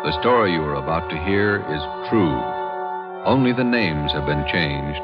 The 0.10 0.22
story 0.22 0.52
you 0.52 0.64
are 0.64 0.74
about 0.74 1.08
to 1.08 1.24
hear 1.24 1.58
is 1.70 2.10
true. 2.10 2.34
Only 3.26 3.54
the 3.54 3.64
names 3.64 4.12
have 4.12 4.26
been 4.26 4.44
changed 4.52 4.98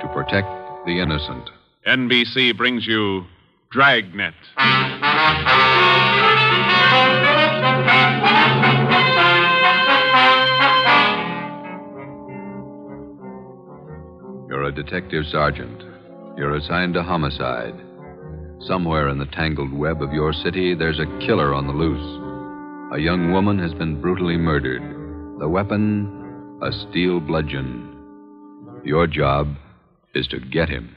to 0.00 0.08
protect 0.14 0.48
the 0.86 0.98
innocent. 0.98 1.50
NBC 1.86 2.56
brings 2.56 2.86
you 2.86 3.26
Dragnet. 3.70 4.32
You're 14.48 14.62
a 14.62 14.72
detective 14.74 15.26
sergeant. 15.26 15.82
You're 16.38 16.56
assigned 16.56 16.94
to 16.94 17.02
homicide. 17.02 17.74
Somewhere 18.60 19.10
in 19.10 19.18
the 19.18 19.26
tangled 19.26 19.74
web 19.74 20.00
of 20.00 20.14
your 20.14 20.32
city, 20.32 20.74
there's 20.74 20.98
a 20.98 21.18
killer 21.26 21.52
on 21.52 21.66
the 21.66 21.74
loose. 21.74 22.25
A 22.92 22.98
young 22.98 23.32
woman 23.32 23.58
has 23.58 23.74
been 23.74 24.00
brutally 24.00 24.36
murdered. 24.36 24.80
The 25.40 25.48
weapon, 25.48 26.58
a 26.62 26.70
steel 26.70 27.18
bludgeon. 27.18 27.92
Your 28.84 29.08
job 29.08 29.56
is 30.14 30.28
to 30.28 30.38
get 30.38 30.68
him. 30.68 30.94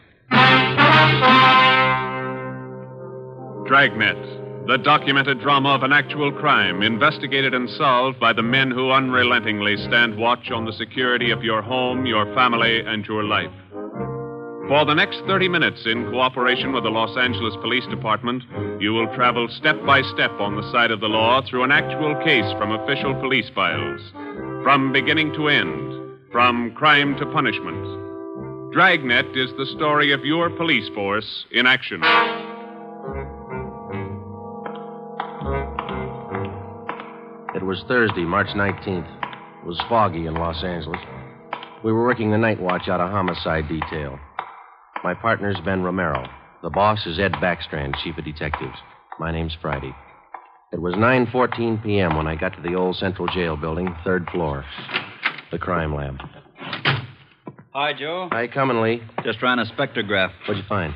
Dragnet, 3.66 4.68
the 4.68 4.78
documented 4.78 5.42
drama 5.42 5.70
of 5.70 5.82
an 5.82 5.92
actual 5.92 6.32
crime, 6.32 6.84
investigated 6.84 7.56
and 7.56 7.68
solved 7.72 8.20
by 8.20 8.34
the 8.34 8.44
men 8.44 8.70
who 8.70 8.92
unrelentingly 8.92 9.76
stand 9.88 10.16
watch 10.16 10.52
on 10.52 10.66
the 10.66 10.74
security 10.74 11.32
of 11.32 11.44
your 11.44 11.64
home, 11.64 12.06
your 12.06 12.32
family, 12.36 12.82
and 12.82 13.04
your 13.08 13.24
life. 13.24 13.50
For 14.70 14.86
the 14.86 14.94
next 14.94 15.24
30 15.26 15.50
minutes, 15.50 15.82
in 15.88 16.12
cooperation 16.12 16.74
with 16.74 16.84
the 16.84 16.92
Los 16.92 17.18
Angeles 17.18 17.56
Police 17.60 17.88
Department, 17.88 18.44
you 18.80 18.94
will 18.94 19.12
travel 19.16 19.48
step 19.50 19.84
by 19.84 20.04
step 20.14 20.30
on 20.40 20.56
the 20.56 20.72
side 20.72 20.92
of 20.92 21.00
the 21.00 21.08
law 21.08 21.42
through 21.42 21.64
an 21.64 21.72
actual 21.72 22.14
case 22.24 22.46
from 22.60 22.72
official 22.72 23.16
police 23.16 23.50
files. 23.56 24.00
From 24.62 24.94
beginning 24.94 25.34
to 25.34 25.48
end, 25.48 26.20
from 26.32 26.72
crime 26.76 27.18
to 27.18 27.26
punishment. 27.26 28.72
Dragnet 28.72 29.36
is 29.36 29.50
the 29.58 29.66
story 29.76 30.12
of 30.12 30.24
your 30.24 30.52
police 30.52 30.88
force 30.94 31.46
in 31.52 31.66
action. 31.66 32.04
It 37.56 37.66
was 37.66 37.84
Thursday, 37.88 38.22
March 38.24 38.50
19th. 38.50 39.64
It 39.64 39.66
was 39.66 39.82
foggy 39.90 40.28
in 40.28 40.36
Los 40.36 40.64
Angeles. 40.64 41.02
We 41.84 41.92
were 41.92 42.04
working 42.04 42.30
the 42.30 42.38
night 42.38 42.62
watch 42.62 42.88
out 42.88 43.02
of 43.02 43.10
homicide 43.10 43.68
detail. 43.68 44.20
My 45.04 45.14
partner's 45.14 45.58
Ben 45.64 45.82
Romero. 45.82 46.28
The 46.62 46.70
boss 46.70 47.06
is 47.06 47.20
Ed 47.20 47.34
Backstrand, 47.34 47.96
chief 48.04 48.18
of 48.18 48.26
detectives. 48.26 48.76
My 49.18 49.32
name's 49.32 49.56
Friday. 49.62 49.96
It 50.74 50.82
was 50.82 50.94
9:14 50.96 51.82
p.m. 51.84 52.18
when 52.18 52.28
I 52.28 52.36
got 52.36 52.54
to 52.56 52.62
the 52.62 52.76
old 52.76 52.98
Central 52.98 53.28
Jail 53.28 53.56
building, 53.56 53.96
third 54.04 54.30
floor, 54.30 54.66
the 55.52 55.58
crime 55.58 55.96
lab. 55.96 56.20
Hi, 57.74 57.94
Joe. 57.94 58.28
Hi, 58.32 58.44
you 58.44 58.50
coming, 58.50 58.82
Lee? 58.82 59.02
Just 59.24 59.42
ran 59.42 59.60
a 59.60 59.66
spectrograph. 59.66 60.32
What'd 60.48 60.58
you 60.64 60.68
find? 60.68 60.94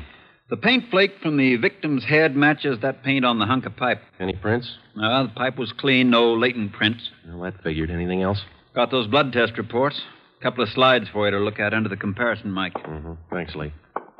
The 0.50 0.58
paint 0.58 0.84
flake 0.90 1.14
from 1.22 1.38
the 1.38 1.56
victim's 1.56 2.04
head 2.04 2.36
matches 2.36 2.78
that 2.82 3.02
paint 3.02 3.24
on 3.24 3.38
the 3.38 3.46
hunk 3.46 3.64
of 3.64 3.74
pipe. 3.74 4.02
Any 4.20 4.34
prints? 4.34 4.70
No, 4.94 5.26
the 5.26 5.32
pipe 5.32 5.56
was 5.56 5.72
clean, 5.72 6.10
no 6.10 6.34
latent 6.34 6.74
prints. 6.74 7.10
Well, 7.26 7.40
that 7.40 7.62
figured. 7.62 7.90
Anything 7.90 8.22
else? 8.22 8.42
Got 8.74 8.90
those 8.90 9.06
blood 9.06 9.32
test 9.32 9.56
reports. 9.56 9.98
A 10.40 10.42
couple 10.42 10.62
of 10.62 10.68
slides 10.68 11.06
for 11.10 11.24
you 11.24 11.30
to 11.30 11.38
look 11.38 11.58
at 11.58 11.72
under 11.72 11.88
the 11.88 11.96
comparison 11.96 12.52
mic. 12.52 12.74
Mm-hmm. 12.74 13.12
Thanks, 13.30 13.54
Lee. 13.54 13.72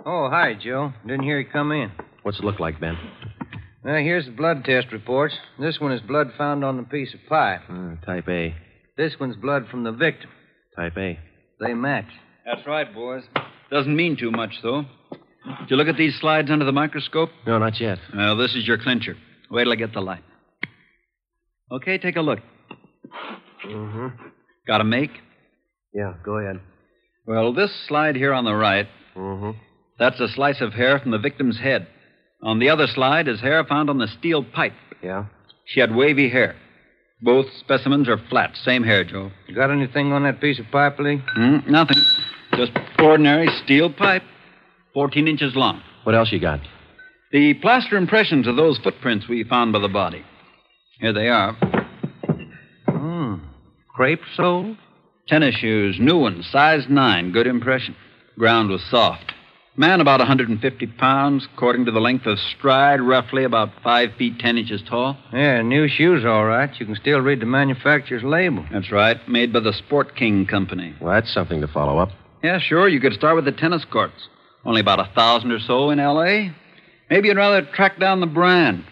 Oh, 0.04 0.28
hi, 0.30 0.54
Joe. 0.54 0.92
Didn't 1.06 1.22
hear 1.24 1.38
you 1.40 1.46
come 1.50 1.72
in. 1.72 1.90
What's 2.22 2.38
it 2.38 2.44
look 2.44 2.60
like, 2.60 2.80
Ben? 2.80 2.96
Well, 3.84 3.96
here's 3.96 4.26
the 4.26 4.32
blood 4.32 4.64
test 4.64 4.88
reports. 4.92 5.34
This 5.58 5.78
one 5.80 5.92
is 5.92 6.00
blood 6.00 6.28
found 6.36 6.64
on 6.64 6.76
the 6.76 6.82
piece 6.82 7.12
of 7.14 7.20
pipe. 7.28 7.60
Uh, 7.70 7.96
type 8.04 8.28
A. 8.28 8.54
This 8.96 9.14
one's 9.18 9.36
blood 9.36 9.66
from 9.70 9.84
the 9.84 9.92
victim. 9.92 10.30
Type 10.76 10.96
A. 10.96 11.18
They 11.60 11.74
match. 11.74 12.08
That's 12.44 12.66
right, 12.66 12.92
boys. 12.92 13.22
Doesn't 13.70 13.94
mean 13.96 14.16
too 14.16 14.30
much, 14.30 14.52
though. 14.62 14.84
Did 15.60 15.70
you 15.70 15.76
look 15.76 15.88
at 15.88 15.96
these 15.96 16.18
slides 16.20 16.50
under 16.50 16.64
the 16.64 16.72
microscope? 16.72 17.30
No, 17.46 17.58
not 17.58 17.80
yet. 17.80 17.98
Well, 18.14 18.36
this 18.36 18.54
is 18.54 18.66
your 18.66 18.78
clincher. 18.78 19.16
Wait 19.50 19.64
till 19.64 19.72
I 19.72 19.76
get 19.76 19.92
the 19.92 20.00
light. 20.00 20.22
Okay, 21.70 21.98
take 21.98 22.16
a 22.16 22.20
look. 22.20 22.40
Mm-hmm. 23.66 24.08
Got 24.66 24.80
a 24.80 24.84
make? 24.84 25.10
Yeah, 25.94 26.14
go 26.24 26.38
ahead. 26.38 26.60
Well, 27.26 27.52
this 27.54 27.70
slide 27.88 28.16
here 28.16 28.32
on 28.34 28.44
the 28.44 28.54
right, 28.54 28.86
Mm-hmm. 29.16 29.50
That's 29.98 30.20
a 30.20 30.28
slice 30.28 30.60
of 30.60 30.72
hair 30.72 30.98
from 30.98 31.10
the 31.10 31.18
victim's 31.18 31.58
head. 31.58 31.86
On 32.42 32.58
the 32.58 32.68
other 32.68 32.86
slide 32.86 33.28
is 33.28 33.40
hair 33.40 33.64
found 33.64 33.88
on 33.88 33.98
the 33.98 34.08
steel 34.18 34.44
pipe. 34.44 34.74
Yeah? 35.02 35.26
She 35.66 35.80
had 35.80 35.94
wavy 35.94 36.28
hair. 36.28 36.56
Both 37.22 37.46
specimens 37.58 38.08
are 38.08 38.18
flat. 38.28 38.56
Same 38.64 38.82
hair, 38.82 39.04
Joe. 39.04 39.30
You 39.48 39.54
got 39.54 39.70
anything 39.70 40.12
on 40.12 40.24
that 40.24 40.40
piece 40.40 40.58
of 40.58 40.66
pipe, 40.70 40.98
Lee? 40.98 41.22
Hmm, 41.34 41.58
nothing. 41.66 41.96
Just 42.54 42.72
ordinary 42.98 43.48
steel 43.64 43.90
pipe. 43.90 44.22
14 44.92 45.26
inches 45.26 45.56
long. 45.56 45.82
What 46.02 46.14
else 46.14 46.30
you 46.32 46.40
got? 46.40 46.60
The 47.32 47.54
plaster 47.54 47.96
impressions 47.96 48.46
of 48.46 48.56
those 48.56 48.78
footprints 48.78 49.26
we 49.26 49.42
found 49.44 49.72
by 49.72 49.78
the 49.80 49.88
body. 49.88 50.24
Here 51.00 51.12
they 51.12 51.28
are. 51.28 51.52
Hmm. 52.86 53.36
Crepe 53.94 54.20
sole? 54.36 54.76
Tennis 55.26 55.54
shoes, 55.54 55.96
new 55.98 56.18
ones, 56.18 56.46
size 56.52 56.84
9, 56.88 57.32
good 57.32 57.46
impression. 57.46 57.96
Ground 58.38 58.68
was 58.68 58.82
soft. 58.90 59.32
Man 59.76 60.00
about 60.00 60.20
150 60.20 60.86
pounds, 60.86 61.48
according 61.52 61.86
to 61.86 61.90
the 61.90 62.00
length 62.00 62.26
of 62.26 62.38
stride, 62.38 63.00
roughly 63.00 63.42
about 63.42 63.70
5 63.82 64.10
feet 64.16 64.38
10 64.38 64.56
inches 64.56 64.80
tall. 64.88 65.16
Yeah, 65.32 65.62
new 65.62 65.88
shoes, 65.88 66.24
all 66.24 66.44
right. 66.44 66.70
You 66.78 66.86
can 66.86 66.94
still 66.94 67.18
read 67.18 67.40
the 67.40 67.46
manufacturer's 67.46 68.22
label. 68.22 68.64
That's 68.72 68.92
right, 68.92 69.16
made 69.28 69.52
by 69.52 69.60
the 69.60 69.72
Sport 69.72 70.14
King 70.14 70.46
Company. 70.46 70.94
Well, 71.00 71.12
that's 71.12 71.34
something 71.34 71.60
to 71.60 71.66
follow 71.66 71.98
up. 71.98 72.10
Yeah, 72.44 72.60
sure, 72.60 72.88
you 72.88 73.00
could 73.00 73.14
start 73.14 73.34
with 73.34 73.46
the 73.46 73.52
tennis 73.52 73.84
courts. 73.84 74.28
Only 74.64 74.80
about 74.80 75.00
a 75.00 75.10
thousand 75.12 75.50
or 75.50 75.58
so 75.58 75.90
in 75.90 75.98
L.A. 75.98 76.54
Maybe 77.10 77.26
you'd 77.26 77.36
rather 77.36 77.62
track 77.74 77.98
down 77.98 78.20
the 78.20 78.26
brand. 78.26 78.84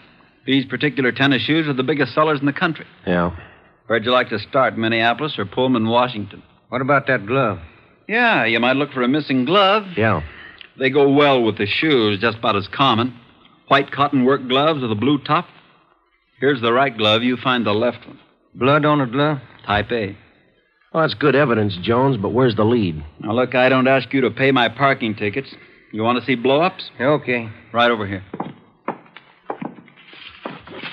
These 0.47 0.65
particular 0.67 1.13
tennis 1.13 1.43
shoes 1.43 1.69
are 1.69 1.75
the 1.75 1.85
biggest 1.85 2.13
sellers 2.13 2.41
in 2.41 2.47
the 2.47 2.53
country. 2.53 2.87
Yeah. 3.07 3.37
Where'd 3.87 4.05
you 4.05 4.11
like 4.11 4.31
to 4.31 4.39
start, 4.41 4.77
Minneapolis 4.77 5.39
or 5.39 5.47
Pullman, 5.47 5.87
Washington? 5.87 6.43
What 6.71 6.81
about 6.81 7.07
that 7.07 7.25
glove? 7.25 7.61
Yeah, 8.09 8.47
you 8.47 8.59
might 8.59 8.75
look 8.75 8.91
for 8.91 9.03
a 9.03 9.09
missing 9.09 9.45
glove. 9.45 9.85
Yeah. 9.97 10.23
They 10.79 10.91
go 10.91 11.13
well 11.13 11.43
with 11.43 11.59
the 11.59 11.67
shoes, 11.67 12.19
just 12.21 12.39
about 12.39 12.57
as 12.57 12.69
common. 12.69 13.15
White 13.69 13.91
cotton 13.91 14.25
work 14.25 14.47
gloves 14.49 14.83
with 14.83 14.91
a 14.91 14.97
blue 14.97 15.19
top. 15.19 15.47
Here's 16.41 16.61
the 16.61 16.73
right 16.73 16.97
glove. 16.97 17.23
You 17.23 17.37
find 17.37 17.65
the 17.65 17.73
left 17.73 18.07
one. 18.07 18.19
Blood 18.55 18.85
on 18.85 18.99
the 18.99 19.07
glove? 19.07 19.39
Type 19.67 19.91
A. 19.93 20.17
Well, 20.93 21.05
that's 21.05 21.15
good 21.15 21.35
evidence, 21.35 21.77
Jones, 21.83 22.17
but 22.19 22.31
where's 22.31 22.57
the 22.57 22.65
lead? 22.65 23.03
Now, 23.21 23.33
look, 23.33 23.55
I 23.55 23.69
don't 23.69 23.87
ask 23.87 24.13
you 24.13 24.21
to 24.23 24.31
pay 24.31 24.51
my 24.51 24.69
parking 24.69 25.15
tickets. 25.15 25.49
You 25.91 26.03
want 26.03 26.19
to 26.19 26.25
see 26.25 26.35
blow 26.35 26.61
ups? 26.61 26.91
Okay. 27.01 27.49
Right 27.73 27.91
over 27.91 28.07
here. 28.07 28.25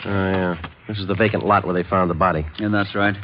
Oh, 0.06 0.32
yeah. 0.32 0.56
This 0.88 1.00
is 1.00 1.08
the 1.08 1.16
vacant 1.16 1.46
lot 1.46 1.66
where 1.66 1.74
they 1.74 1.88
found 1.88 2.10
the 2.10 2.16
body. 2.16 2.46
Yeah, 2.60 2.70
that's 2.70 2.96
right. 2.96 3.16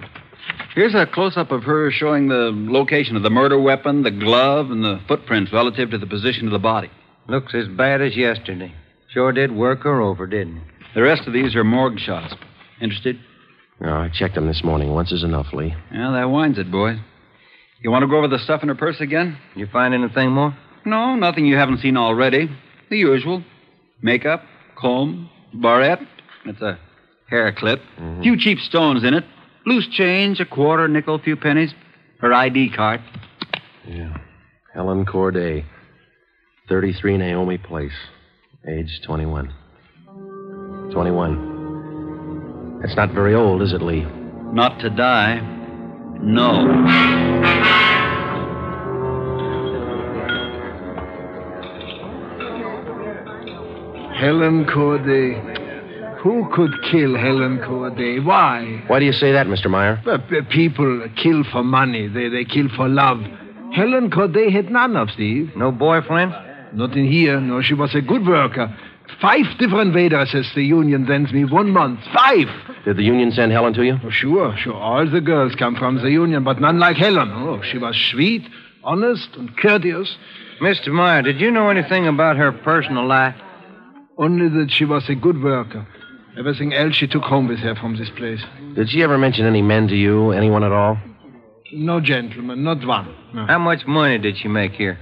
Here's 0.76 0.94
a 0.94 1.06
close 1.06 1.38
up 1.38 1.52
of 1.52 1.64
her 1.64 1.90
showing 1.90 2.28
the 2.28 2.52
location 2.54 3.16
of 3.16 3.24
the 3.24 3.30
murder 3.30 3.58
weapon, 3.58 4.04
the 4.04 4.12
glove, 4.12 4.72
and 4.72 4.84
the 4.84 5.00
footprints 5.08 5.54
relative 5.54 5.90
to 5.92 5.98
the 5.98 6.06
position 6.06 6.48
of 6.48 6.52
the 6.52 6.60
body. 6.60 6.92
Looks 7.30 7.56
as 7.56 7.70
bad 7.70 8.02
as 8.02 8.18
yesterday. 8.18 8.74
Sure 9.08 9.32
did 9.32 9.54
work 9.56 9.84
her 9.84 10.02
over, 10.02 10.28
didn't 10.28 10.58
it? 10.58 10.64
The 10.94 11.02
rest 11.02 11.28
of 11.28 11.34
these 11.34 11.56
are 11.56 11.64
morgue 11.64 11.98
shots. 11.98 12.36
Interested? 12.82 13.18
No, 13.80 13.90
I 13.90 14.10
checked 14.14 14.36
them 14.36 14.48
this 14.48 14.66
morning. 14.66 14.92
Once 14.92 15.14
is 15.14 15.24
enough, 15.24 15.48
Lee. 15.54 15.74
Yeah, 15.94 16.12
that 16.12 16.30
winds 16.30 16.60
it, 16.60 16.70
boys. 16.70 16.98
You 17.82 17.90
want 17.90 18.04
to 18.04 18.08
go 18.08 18.18
over 18.18 18.28
the 18.28 18.40
stuff 18.40 18.62
in 18.62 18.68
her 18.68 18.76
purse 18.76 19.00
again? 19.00 19.38
You 19.56 19.68
find 19.68 19.94
anything 19.94 20.32
more? 20.32 20.58
No, 20.84 21.16
nothing 21.16 21.46
you 21.46 21.56
haven't 21.56 21.80
seen 21.80 21.96
already. 21.96 22.50
The 22.90 22.98
usual. 22.98 23.44
Makeup, 24.02 24.44
comb, 24.78 25.30
barrette. 25.54 26.02
It's 26.46 26.62
a 26.62 26.78
hair 27.30 27.54
clip. 27.54 27.80
Mm-hmm. 27.98 28.24
Few 28.24 28.38
cheap 28.38 28.60
stones 28.60 29.06
in 29.06 29.14
it. 29.14 29.24
Loose 29.66 29.88
change, 29.92 30.40
a 30.40 30.46
quarter, 30.46 30.88
nickel, 30.88 31.20
few 31.20 31.36
pennies. 31.36 31.74
Her 32.20 32.32
ID 32.34 32.72
card. 32.76 33.02
Yeah. 33.88 34.16
Helen 34.74 35.06
Corday. 35.06 35.66
33 36.70 37.18
Naomi 37.18 37.58
Place. 37.58 37.92
Age 38.68 39.02
21. 39.06 39.54
21. 40.92 42.80
That's 42.82 42.96
not 42.96 43.12
very 43.14 43.34
old, 43.34 43.62
is 43.62 43.74
it, 43.74 43.82
Lee? 43.82 44.06
Not 44.54 44.80
to 44.80 44.90
die. 44.90 45.40
No. 46.22 46.66
Helen 54.20 54.66
Corday. 54.74 55.65
Who 56.26 56.50
could 56.56 56.74
kill 56.90 57.16
Helen 57.16 57.62
Corday? 57.64 58.18
Why? 58.18 58.82
Why 58.88 58.98
do 58.98 59.06
you 59.06 59.14
say 59.14 59.32
that, 59.34 59.46
Mr. 59.46 59.70
Meyer? 59.70 60.02
Uh, 60.08 60.18
people 60.50 61.08
kill 61.16 61.44
for 61.52 61.64
money. 61.64 62.08
They, 62.08 62.30
they 62.30 62.46
kill 62.46 62.68
for 62.76 62.90
love. 62.90 63.20
Helen 63.72 64.10
Corday 64.10 64.50
had 64.50 64.72
none 64.72 64.98
of 64.98 65.12
Steve. 65.12 65.52
No 65.56 65.72
boyfriend? 65.72 66.34
Not 66.74 66.98
in 66.98 67.06
here. 67.06 67.40
No, 67.40 67.62
she 67.62 67.76
was 67.76 67.94
a 67.94 68.02
good 68.02 68.26
worker. 68.26 68.76
Five 69.22 69.46
different 69.60 69.94
waitresses 69.94 70.52
the 70.56 70.64
union 70.64 71.06
sends 71.08 71.32
me 71.32 71.46
one 71.46 71.70
month. 71.70 72.00
Five! 72.12 72.48
Did 72.86 72.98
the 72.98 73.04
union 73.04 73.32
send 73.32 73.52
Helen 73.52 73.76
to 73.76 73.86
you? 73.86 74.00
Oh, 74.04 74.10
sure, 74.10 74.58
sure. 74.58 74.74
All 74.74 75.08
the 75.08 75.22
girls 75.22 75.54
come 75.54 75.76
from 75.76 76.02
the 76.02 76.10
union, 76.10 76.44
but 76.44 76.60
none 76.60 76.80
like 76.80 76.98
Helen. 76.98 77.30
Oh, 77.34 77.62
she 77.62 77.78
was 77.78 77.96
sweet, 78.10 78.42
honest, 78.84 79.30
and 79.36 79.56
courteous. 79.58 80.18
Mr. 80.60 80.88
Meyer, 80.88 81.22
did 81.22 81.40
you 81.40 81.52
know 81.52 81.70
anything 81.70 82.08
about 82.08 82.38
her 82.38 82.52
personal 82.52 83.06
life? 83.06 83.36
Only 84.18 84.50
that 84.50 84.72
she 84.72 84.86
was 84.86 85.08
a 85.08 85.14
good 85.14 85.44
worker. 85.44 85.86
Everything 86.38 86.74
else 86.74 86.96
she 86.96 87.08
took 87.08 87.24
home 87.24 87.48
with 87.48 87.60
her 87.60 87.76
from 87.76 87.98
this 87.98 88.10
place. 88.18 88.42
Did 88.76 88.90
she 88.90 89.04
ever 89.04 89.18
mention 89.18 89.46
any 89.46 89.62
men 89.62 89.88
to 89.88 89.96
you? 89.96 90.32
Anyone 90.32 90.64
at 90.64 90.72
all? 90.72 90.98
No 91.74 92.00
gentleman, 92.00 92.64
not 92.64 92.86
one. 92.86 93.14
No. 93.34 93.46
How 93.46 93.58
much 93.60 93.86
money 93.88 94.18
did 94.18 94.38
she 94.38 94.48
make 94.48 94.74
here? 94.74 95.00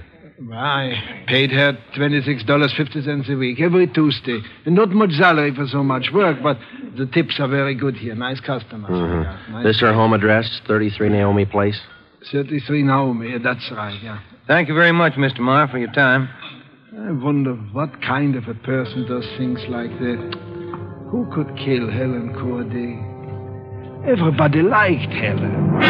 I 0.52 1.24
paid 1.28 1.50
her 1.52 1.78
$26.50 1.96 3.32
a 3.32 3.36
week 3.36 3.60
every 3.60 3.86
Tuesday. 3.86 4.40
And 4.66 4.74
not 4.74 4.90
much 4.90 5.12
salary 5.12 5.54
for 5.54 5.66
so 5.66 5.82
much 5.82 6.10
work, 6.12 6.38
but 6.42 6.58
the 6.96 7.06
tips 7.06 7.38
are 7.38 7.48
very 7.48 7.74
good 7.74 7.96
here. 7.96 8.14
Nice 8.14 8.40
customers. 8.40 8.90
Mm-hmm. 8.90 9.22
Yeah, 9.22 9.52
nice. 9.52 9.64
This 9.64 9.80
her 9.80 9.92
home 9.92 10.12
address, 10.12 10.60
33 10.66 11.10
Naomi 11.10 11.46
Place? 11.46 11.80
33 12.32 12.82
Naomi. 12.82 13.38
That's 13.38 13.70
right, 13.70 14.00
yeah. 14.02 14.20
Thank 14.46 14.68
you 14.68 14.74
very 14.74 14.92
much, 14.92 15.14
Mr. 15.14 15.38
Meyer, 15.40 15.68
for 15.68 15.78
your 15.78 15.92
time. 15.92 16.28
I 16.98 17.12
wonder 17.12 17.54
what 17.72 18.02
kind 18.02 18.36
of 18.36 18.48
a 18.48 18.54
person 18.54 19.06
does 19.06 19.26
things 19.38 19.60
like 19.68 19.90
that. 19.98 20.63
Who 21.14 21.26
could 21.32 21.56
kill 21.56 21.88
Helen 21.92 22.34
Corday? 22.34 22.98
Everybody 24.04 24.62
liked 24.62 25.12
Helen. 25.12 25.80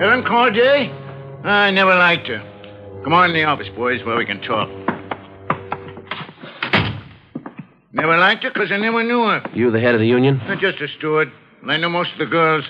Helen 0.00 0.24
Corday? 0.24 0.90
I 1.44 1.70
never 1.70 1.94
liked 1.94 2.28
her. 2.28 2.40
Come 3.04 3.12
on 3.12 3.28
in 3.28 3.36
the 3.36 3.44
office, 3.44 3.68
boys, 3.76 4.02
where 4.06 4.16
we 4.16 4.24
can 4.24 4.40
talk. 4.40 4.70
Never 7.92 8.16
liked 8.16 8.42
her 8.44 8.50
because 8.54 8.72
I 8.72 8.78
never 8.78 9.04
knew 9.04 9.22
her. 9.24 9.42
You 9.52 9.70
the 9.70 9.78
head 9.78 9.94
of 9.94 10.00
the 10.00 10.06
union? 10.06 10.40
I'm 10.44 10.58
just 10.58 10.80
a 10.80 10.88
steward. 10.96 11.30
and 11.60 11.70
I 11.70 11.76
know 11.76 11.90
most 11.90 12.12
of 12.14 12.20
the 12.20 12.24
girls. 12.24 12.64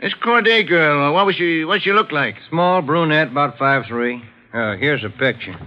This 0.00 0.14
Corday 0.14 0.62
girl, 0.62 1.10
uh, 1.10 1.12
what 1.12 1.26
was 1.26 1.36
she? 1.36 1.66
What 1.66 1.82
she 1.82 1.92
look 1.92 2.10
like? 2.10 2.36
Small 2.48 2.80
brunette, 2.80 3.28
about 3.28 3.58
five 3.58 3.84
three. 3.86 4.24
Uh, 4.54 4.76
here's 4.76 5.04
a 5.04 5.10
picture. 5.10 5.60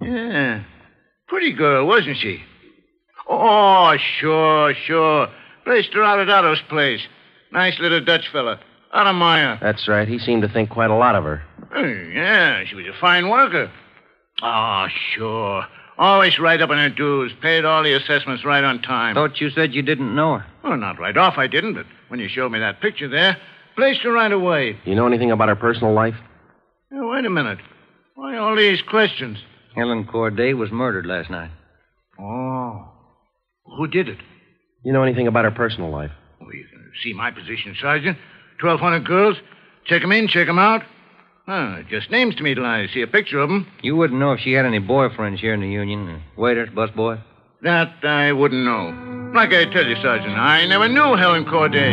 Yeah, 0.00 0.64
pretty 1.28 1.52
girl, 1.52 1.86
wasn't 1.86 2.16
she? 2.16 2.42
Oh, 3.28 3.96
sure, 4.18 4.74
sure. 4.86 5.28
Placed 5.64 5.92
her 5.94 6.02
out 6.02 6.20
at 6.20 6.28
Otto's 6.28 6.62
place. 6.68 7.00
Nice 7.52 7.78
little 7.80 8.04
Dutch 8.04 8.28
fella. 8.32 8.58
Otto 8.92 9.12
Meyer. 9.12 9.58
That's 9.60 9.86
right. 9.86 10.08
He 10.08 10.18
seemed 10.18 10.42
to 10.42 10.48
think 10.48 10.70
quite 10.70 10.90
a 10.90 10.96
lot 10.96 11.14
of 11.14 11.24
her. 11.24 11.42
Hey, 11.72 12.12
yeah, 12.14 12.64
she 12.64 12.74
was 12.74 12.86
a 12.86 13.00
fine 13.00 13.28
worker. 13.28 13.70
Oh, 14.42 14.86
sure. 15.14 15.64
Always 15.98 16.38
right 16.38 16.60
up 16.60 16.70
on 16.70 16.78
her 16.78 16.88
dues. 16.88 17.32
Paid 17.42 17.64
all 17.64 17.82
the 17.82 17.92
assessments 17.94 18.44
right 18.44 18.64
on 18.64 18.80
time. 18.82 19.14
Thought 19.14 19.40
you 19.40 19.50
said 19.50 19.74
you 19.74 19.82
didn't 19.82 20.14
know 20.14 20.38
her. 20.38 20.46
Well, 20.64 20.76
not 20.76 20.98
right 20.98 21.16
off, 21.16 21.34
I 21.36 21.46
didn't, 21.46 21.74
but 21.74 21.86
when 22.08 22.20
you 22.20 22.28
showed 22.28 22.50
me 22.50 22.58
that 22.58 22.80
picture 22.80 23.08
there, 23.08 23.36
placed 23.76 24.00
her 24.00 24.10
right 24.12 24.32
away. 24.32 24.78
You 24.84 24.94
know 24.94 25.06
anything 25.06 25.30
about 25.30 25.48
her 25.48 25.56
personal 25.56 25.92
life? 25.92 26.14
Now, 26.90 27.12
wait 27.12 27.26
a 27.26 27.30
minute. 27.30 27.58
Why 28.14 28.36
all 28.38 28.56
these 28.56 28.82
questions? 28.82 29.38
Helen 29.76 30.06
Corday 30.06 30.54
was 30.54 30.72
murdered 30.72 31.06
last 31.06 31.30
night. 31.30 31.50
Oh. 32.18 32.89
Who 33.76 33.86
did 33.86 34.08
it? 34.08 34.18
You 34.84 34.92
know 34.92 35.02
anything 35.02 35.26
about 35.26 35.44
her 35.44 35.50
personal 35.50 35.90
life? 35.90 36.10
Well, 36.40 36.52
you 36.54 36.64
can 36.70 36.90
see 37.02 37.12
my 37.12 37.30
position, 37.30 37.76
Sergeant. 37.80 38.16
1,200 38.60 39.04
girls. 39.06 39.36
Check 39.86 40.02
'em 40.02 40.12
in, 40.12 40.28
check 40.28 40.48
'em 40.48 40.58
out. 40.58 40.82
Huh, 41.46 41.82
just 41.88 42.10
names 42.10 42.34
to 42.36 42.42
me 42.42 42.54
till 42.54 42.64
I 42.66 42.86
see 42.88 43.02
a 43.02 43.06
picture 43.06 43.38
of 43.40 43.50
'em. 43.50 43.66
You 43.82 43.96
wouldn't 43.96 44.20
know 44.20 44.32
if 44.32 44.40
she 44.40 44.52
had 44.52 44.66
any 44.66 44.80
boyfriends 44.80 45.38
here 45.38 45.54
in 45.54 45.60
the 45.60 45.68
union. 45.68 46.08
uh, 46.08 46.40
Waiters, 46.40 46.68
busboy. 46.70 47.18
That 47.62 47.92
I 48.04 48.32
wouldn't 48.32 48.64
know. 48.64 48.94
Like 49.34 49.52
I 49.52 49.64
tell 49.66 49.86
you, 49.86 49.96
Sergeant, 49.96 50.36
I 50.38 50.66
never 50.66 50.88
knew 50.88 51.14
Helen 51.16 51.44
Corday. 51.44 51.92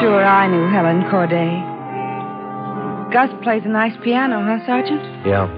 Sure, 0.00 0.24
I 0.24 0.46
knew 0.48 0.66
Helen 0.68 1.04
Corday. 1.10 1.62
Gus 3.12 3.30
plays 3.42 3.62
a 3.64 3.68
nice 3.68 3.96
piano, 4.02 4.42
huh, 4.42 4.64
Sergeant? 4.66 5.02
Yeah. 5.26 5.48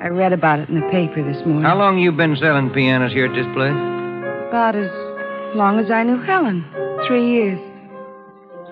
I 0.00 0.08
read 0.08 0.32
about 0.32 0.60
it 0.60 0.68
in 0.68 0.76
the 0.76 0.88
paper 0.90 1.22
this 1.24 1.44
morning. 1.44 1.64
How 1.64 1.76
long 1.76 1.98
you 1.98 2.12
been 2.12 2.36
selling 2.36 2.70
pianos 2.70 3.12
here 3.12 3.26
at 3.26 3.34
this 3.34 3.46
place? 3.54 3.74
About 4.48 4.76
as 4.76 4.90
long 5.56 5.80
as 5.80 5.90
I 5.90 6.04
knew 6.04 6.22
Helen. 6.22 6.64
Three 7.06 7.28
years. 7.28 7.58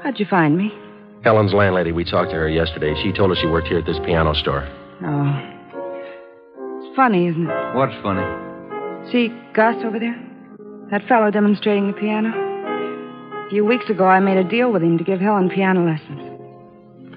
How'd 0.02 0.20
you 0.20 0.26
find 0.26 0.56
me? 0.56 0.72
Helen's 1.24 1.52
landlady, 1.52 1.90
we 1.90 2.04
talked 2.04 2.30
to 2.30 2.36
her 2.36 2.48
yesterday. 2.48 2.94
She 3.02 3.12
told 3.12 3.32
us 3.32 3.38
she 3.38 3.46
worked 3.48 3.66
here 3.66 3.78
at 3.78 3.86
this 3.86 3.98
piano 4.04 4.34
store. 4.34 4.68
Oh. 5.02 5.42
It's 6.78 6.94
funny, 6.94 7.26
isn't 7.26 7.50
it? 7.50 7.74
What's 7.74 7.94
funny? 8.02 8.22
See 9.10 9.34
Gus 9.52 9.74
over 9.84 9.98
there? 9.98 10.14
That 10.92 11.02
fellow 11.08 11.32
demonstrating 11.32 11.88
the 11.88 11.92
piano? 11.94 12.30
A 12.30 13.50
few 13.50 13.64
weeks 13.64 13.90
ago, 13.90 14.06
I 14.06 14.20
made 14.20 14.36
a 14.36 14.48
deal 14.48 14.70
with 14.70 14.82
him 14.82 14.96
to 14.98 15.04
give 15.04 15.18
Helen 15.18 15.50
piano 15.50 15.84
lessons. 15.84 16.22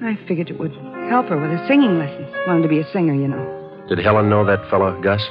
I 0.02 0.18
figured 0.28 0.50
it 0.50 0.58
would 0.58 0.74
help 1.10 1.28
her 1.28 1.38
with 1.38 1.52
her 1.52 1.66
singing 1.68 2.00
lessons. 2.00 2.28
Wanted 2.48 2.64
to 2.64 2.70
be 2.70 2.80
a 2.80 2.92
singer, 2.92 3.14
you 3.14 3.28
know. 3.28 3.59
Did 3.90 4.00
Helen 4.00 4.30
know 4.30 4.46
that 4.46 4.70
fellow, 4.70 5.00
Gus? 5.02 5.22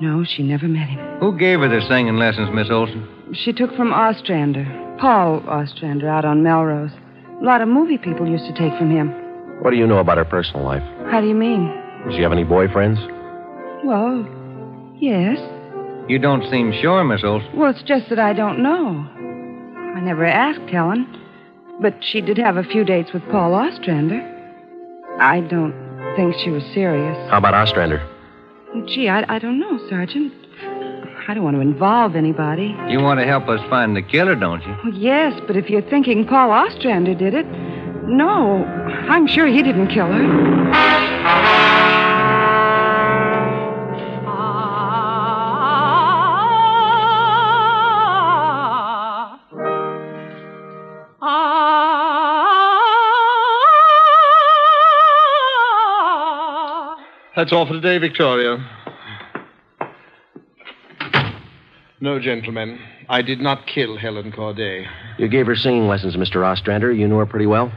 No, 0.00 0.24
she 0.24 0.42
never 0.42 0.66
met 0.66 0.88
him. 0.88 1.18
Who 1.20 1.38
gave 1.38 1.60
her 1.60 1.68
the 1.68 1.86
singing 1.86 2.16
lessons, 2.16 2.48
Miss 2.52 2.70
Olson? 2.70 3.06
She 3.34 3.52
took 3.52 3.76
from 3.76 3.92
Ostrander. 3.92 4.64
Paul 4.98 5.40
Ostrander 5.46 6.08
out 6.08 6.24
on 6.24 6.42
Melrose. 6.42 6.92
A 7.40 7.44
lot 7.44 7.60
of 7.60 7.68
movie 7.68 7.98
people 7.98 8.26
used 8.26 8.46
to 8.46 8.52
take 8.52 8.76
from 8.78 8.90
him. 8.90 9.10
What 9.60 9.70
do 9.70 9.76
you 9.76 9.86
know 9.86 9.98
about 9.98 10.16
her 10.16 10.24
personal 10.24 10.64
life? 10.64 10.82
How 11.10 11.20
do 11.20 11.28
you 11.28 11.34
mean? 11.34 11.66
Does 12.06 12.16
she 12.16 12.22
have 12.22 12.32
any 12.32 12.44
boyfriends? 12.44 12.98
Well, 13.84 14.26
yes. 14.98 15.38
You 16.08 16.18
don't 16.18 16.48
seem 16.50 16.72
sure, 16.80 17.04
Miss 17.04 17.22
Olson. 17.22 17.56
Well, 17.56 17.70
it's 17.70 17.82
just 17.82 18.08
that 18.08 18.18
I 18.18 18.32
don't 18.32 18.62
know. 18.62 19.06
I 19.94 20.00
never 20.00 20.24
asked 20.24 20.70
Helen. 20.70 21.06
But 21.80 21.96
she 22.00 22.20
did 22.20 22.38
have 22.38 22.56
a 22.56 22.64
few 22.64 22.84
dates 22.84 23.12
with 23.12 23.22
Paul 23.30 23.54
Ostrander. 23.54 24.20
I 25.20 25.40
don't 25.40 25.81
think 26.16 26.36
she 26.38 26.50
was 26.50 26.62
serious. 26.74 27.16
How 27.30 27.38
about 27.38 27.54
Ostrander? 27.54 28.06
Gee, 28.86 29.08
I, 29.08 29.24
I 29.34 29.38
don't 29.38 29.58
know, 29.60 29.78
Sergeant. 29.88 30.32
I 31.28 31.34
don't 31.34 31.44
want 31.44 31.56
to 31.56 31.60
involve 31.60 32.16
anybody. 32.16 32.74
You 32.88 33.00
want 33.00 33.20
to 33.20 33.26
help 33.26 33.48
us 33.48 33.60
find 33.70 33.94
the 33.96 34.02
killer, 34.02 34.34
don't 34.34 34.60
you? 34.62 34.76
Well, 34.84 34.94
yes, 34.94 35.40
but 35.46 35.56
if 35.56 35.70
you're 35.70 35.88
thinking 35.88 36.26
Paul 36.26 36.50
Ostrander 36.50 37.14
did 37.14 37.34
it, 37.34 37.46
no. 38.06 38.64
I'm 39.08 39.26
sure 39.28 39.46
he 39.46 39.62
didn't 39.62 39.88
kill 39.88 40.06
her. 40.06 41.61
That's 57.42 57.52
all 57.52 57.66
for 57.66 57.72
today, 57.72 57.98
Victoria. 57.98 58.56
No, 62.00 62.20
gentlemen. 62.20 62.78
I 63.08 63.20
did 63.20 63.40
not 63.40 63.66
kill 63.66 63.96
Helen 63.96 64.30
Corday. 64.30 64.86
You 65.18 65.26
gave 65.26 65.46
her 65.46 65.56
singing 65.56 65.88
lessons, 65.88 66.14
Mr. 66.14 66.46
Ostrander. 66.46 66.92
You 66.92 67.08
knew 67.08 67.18
her 67.18 67.26
pretty 67.26 67.46
well? 67.46 67.72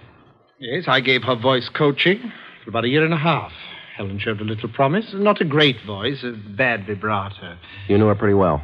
Yes, 0.60 0.84
I 0.88 1.00
gave 1.00 1.24
her 1.24 1.36
voice 1.36 1.68
coaching 1.76 2.32
for 2.64 2.70
about 2.70 2.86
a 2.86 2.90
year 2.90 3.04
and 3.04 3.12
a 3.12 3.18
half. 3.18 3.52
Helen 3.98 4.20
showed 4.20 4.40
a 4.40 4.44
little 4.44 4.70
promise. 4.70 5.08
Not 5.16 5.42
a 5.42 5.46
great 5.46 5.78
voice, 5.84 6.24
a 6.24 6.34
bad 6.34 6.86
vibrato. 6.86 7.58
You 7.88 7.98
knew 7.98 8.06
her 8.06 8.14
pretty 8.14 8.36
well. 8.36 8.64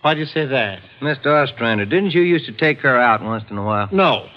Why 0.00 0.14
do 0.14 0.20
you 0.20 0.26
say 0.26 0.46
that? 0.46 0.78
Mr. 1.02 1.26
Ostrander, 1.26 1.84
didn't 1.84 2.12
you 2.12 2.22
used 2.22 2.46
to 2.46 2.52
take 2.52 2.78
her 2.78 2.98
out 2.98 3.22
once 3.22 3.44
in 3.50 3.58
a 3.58 3.62
while? 3.62 3.90
No. 3.92 4.30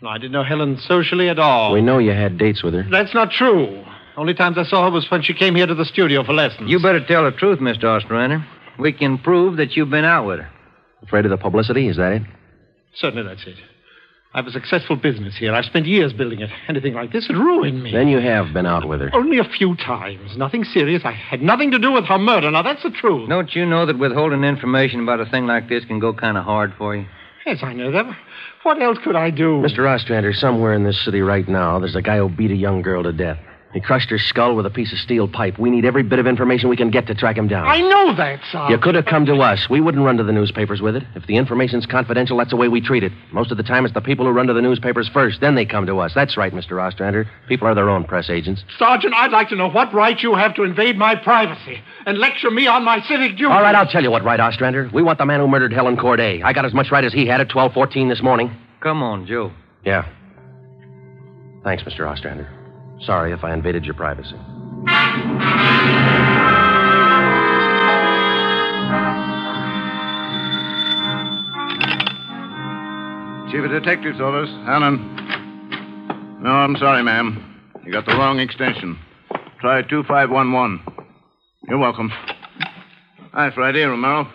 No, 0.00 0.10
I 0.10 0.18
didn't 0.18 0.30
know 0.30 0.44
Helen 0.44 0.78
socially 0.78 1.28
at 1.28 1.40
all. 1.40 1.72
We 1.72 1.80
know 1.82 1.98
you 1.98 2.12
had 2.12 2.38
dates 2.38 2.62
with 2.62 2.74
her. 2.74 2.86
That's 2.88 3.14
not 3.14 3.32
true. 3.32 3.84
Only 4.16 4.34
times 4.34 4.58
I 4.58 4.64
saw 4.64 4.84
her 4.84 4.90
was 4.90 5.10
when 5.10 5.22
she 5.22 5.32
came 5.34 5.54
here 5.54 5.66
to 5.66 5.74
the 5.74 5.84
studio 5.84 6.22
for 6.22 6.32
lessons. 6.34 6.70
You 6.70 6.80
better 6.80 7.04
tell 7.04 7.24
the 7.24 7.30
truth, 7.32 7.60
Mr. 7.60 7.84
Ostrander. 7.84 8.44
We 8.78 8.92
can 8.92 9.18
prove 9.18 9.56
that 9.56 9.76
you've 9.76 9.90
been 9.90 10.04
out 10.04 10.26
with 10.26 10.40
her. 10.40 10.50
Afraid 11.02 11.24
of 11.24 11.30
the 11.30 11.36
publicity? 11.36 11.88
Is 11.88 11.96
that 11.96 12.12
it? 12.12 12.22
Certainly 12.94 13.24
that's 13.26 13.46
it. 13.46 13.56
I 14.34 14.38
have 14.38 14.46
a 14.46 14.50
successful 14.50 14.96
business 14.96 15.36
here. 15.36 15.52
I've 15.52 15.66
spent 15.66 15.86
years 15.86 16.12
building 16.14 16.40
it. 16.40 16.48
Anything 16.66 16.94
like 16.94 17.12
this 17.12 17.28
would 17.28 17.36
ruin 17.36 17.82
me. 17.82 17.92
Then 17.92 18.08
you 18.08 18.18
have 18.18 18.54
been 18.54 18.64
out 18.64 18.88
with 18.88 19.00
her. 19.00 19.10
Only 19.12 19.38
a 19.38 19.44
few 19.44 19.76
times. 19.76 20.36
Nothing 20.38 20.64
serious. 20.64 21.02
I 21.04 21.12
had 21.12 21.42
nothing 21.42 21.70
to 21.72 21.78
do 21.78 21.92
with 21.92 22.04
her 22.06 22.18
murder. 22.18 22.50
Now, 22.50 22.62
that's 22.62 22.82
the 22.82 22.90
truth. 22.90 23.28
Don't 23.28 23.54
you 23.54 23.66
know 23.66 23.84
that 23.84 23.98
withholding 23.98 24.42
information 24.44 25.00
about 25.02 25.20
a 25.20 25.26
thing 25.26 25.46
like 25.46 25.68
this 25.68 25.84
can 25.84 25.98
go 25.98 26.14
kind 26.14 26.38
of 26.38 26.44
hard 26.44 26.72
for 26.78 26.96
you? 26.96 27.04
Yes, 27.44 27.58
I 27.62 27.74
know 27.74 27.90
that. 27.92 28.06
What 28.62 28.80
else 28.80 28.98
could 29.04 29.16
I 29.16 29.30
do? 29.30 29.60
Mr. 29.60 29.86
Ostrander, 29.86 30.32
somewhere 30.32 30.72
in 30.72 30.84
this 30.84 31.04
city 31.04 31.20
right 31.20 31.46
now, 31.46 31.78
there's 31.78 31.96
a 31.96 32.02
guy 32.02 32.16
who 32.18 32.30
beat 32.30 32.52
a 32.52 32.56
young 32.56 32.80
girl 32.80 33.02
to 33.02 33.12
death. 33.12 33.38
He 33.72 33.80
crushed 33.80 34.10
her 34.10 34.18
skull 34.18 34.54
with 34.54 34.66
a 34.66 34.70
piece 34.70 34.92
of 34.92 34.98
steel 34.98 35.26
pipe. 35.26 35.58
We 35.58 35.70
need 35.70 35.86
every 35.86 36.02
bit 36.02 36.18
of 36.18 36.26
information 36.26 36.68
we 36.68 36.76
can 36.76 36.90
get 36.90 37.06
to 37.06 37.14
track 37.14 37.38
him 37.38 37.48
down. 37.48 37.66
I 37.66 37.80
know 37.80 38.14
that, 38.14 38.40
sir. 38.50 38.68
You 38.68 38.76
could 38.76 38.94
have 38.94 39.06
come 39.06 39.24
to 39.26 39.36
us. 39.36 39.68
We 39.70 39.80
wouldn't 39.80 40.04
run 40.04 40.18
to 40.18 40.24
the 40.24 40.32
newspapers 40.32 40.82
with 40.82 40.94
it. 40.94 41.04
If 41.14 41.26
the 41.26 41.36
information's 41.36 41.86
confidential, 41.86 42.36
that's 42.36 42.50
the 42.50 42.56
way 42.56 42.68
we 42.68 42.82
treat 42.82 43.02
it. 43.02 43.12
Most 43.32 43.50
of 43.50 43.56
the 43.56 43.62
time, 43.62 43.86
it's 43.86 43.94
the 43.94 44.02
people 44.02 44.26
who 44.26 44.32
run 44.32 44.46
to 44.48 44.52
the 44.52 44.60
newspapers 44.60 45.08
first. 45.08 45.40
Then 45.40 45.54
they 45.54 45.64
come 45.64 45.86
to 45.86 46.00
us. 46.00 46.12
That's 46.14 46.36
right, 46.36 46.52
Mr. 46.52 46.82
Ostrander. 46.82 47.26
People 47.48 47.66
are 47.66 47.74
their 47.74 47.88
own 47.88 48.04
press 48.04 48.28
agents. 48.28 48.62
Sergeant, 48.78 49.14
I'd 49.14 49.32
like 49.32 49.48
to 49.48 49.56
know 49.56 49.68
what 49.70 49.94
right 49.94 50.20
you 50.22 50.34
have 50.34 50.54
to 50.56 50.64
invade 50.64 50.98
my 50.98 51.14
privacy 51.14 51.80
and 52.04 52.18
lecture 52.18 52.50
me 52.50 52.66
on 52.66 52.84
my 52.84 53.00
civic 53.08 53.32
duty. 53.38 53.44
All 53.46 53.62
right, 53.62 53.74
I'll 53.74 53.86
tell 53.88 54.02
you 54.02 54.10
what 54.10 54.22
right, 54.22 54.38
Ostrander. 54.40 54.90
We 54.92 55.02
want 55.02 55.16
the 55.18 55.26
man 55.26 55.40
who 55.40 55.48
murdered 55.48 55.72
Helen 55.72 55.96
Corday. 55.96 56.42
I 56.42 56.52
got 56.52 56.66
as 56.66 56.74
much 56.74 56.90
right 56.90 57.04
as 57.04 57.12
he 57.14 57.26
had 57.26 57.40
at 57.40 57.54
1214 57.54 58.10
this 58.10 58.22
morning. 58.22 58.54
Come 58.80 59.02
on, 59.02 59.26
Joe. 59.26 59.50
Yeah. 59.82 60.06
Thanks, 61.64 61.84
Mr. 61.84 62.06
Ostrander. 62.06 62.48
Sorry 63.04 63.32
if 63.32 63.42
I 63.44 63.52
invaded 63.52 63.84
your 63.84 63.94
privacy. 63.94 64.36
Chief 73.50 73.62
of 73.64 73.70
Detectives 73.70 74.18
orders. 74.18 74.48
Hannon. 74.64 76.38
No, 76.40 76.50
I'm 76.50 76.74
sorry, 76.76 77.02
ma'am. 77.02 77.60
You 77.84 77.92
got 77.92 78.06
the 78.06 78.12
wrong 78.12 78.38
extension. 78.38 78.98
Try 79.60 79.82
2511. 79.82 80.80
You're 81.68 81.78
welcome. 81.78 82.10
Hi, 83.32 83.50
Friday, 83.54 83.82
Romero. 83.82 84.26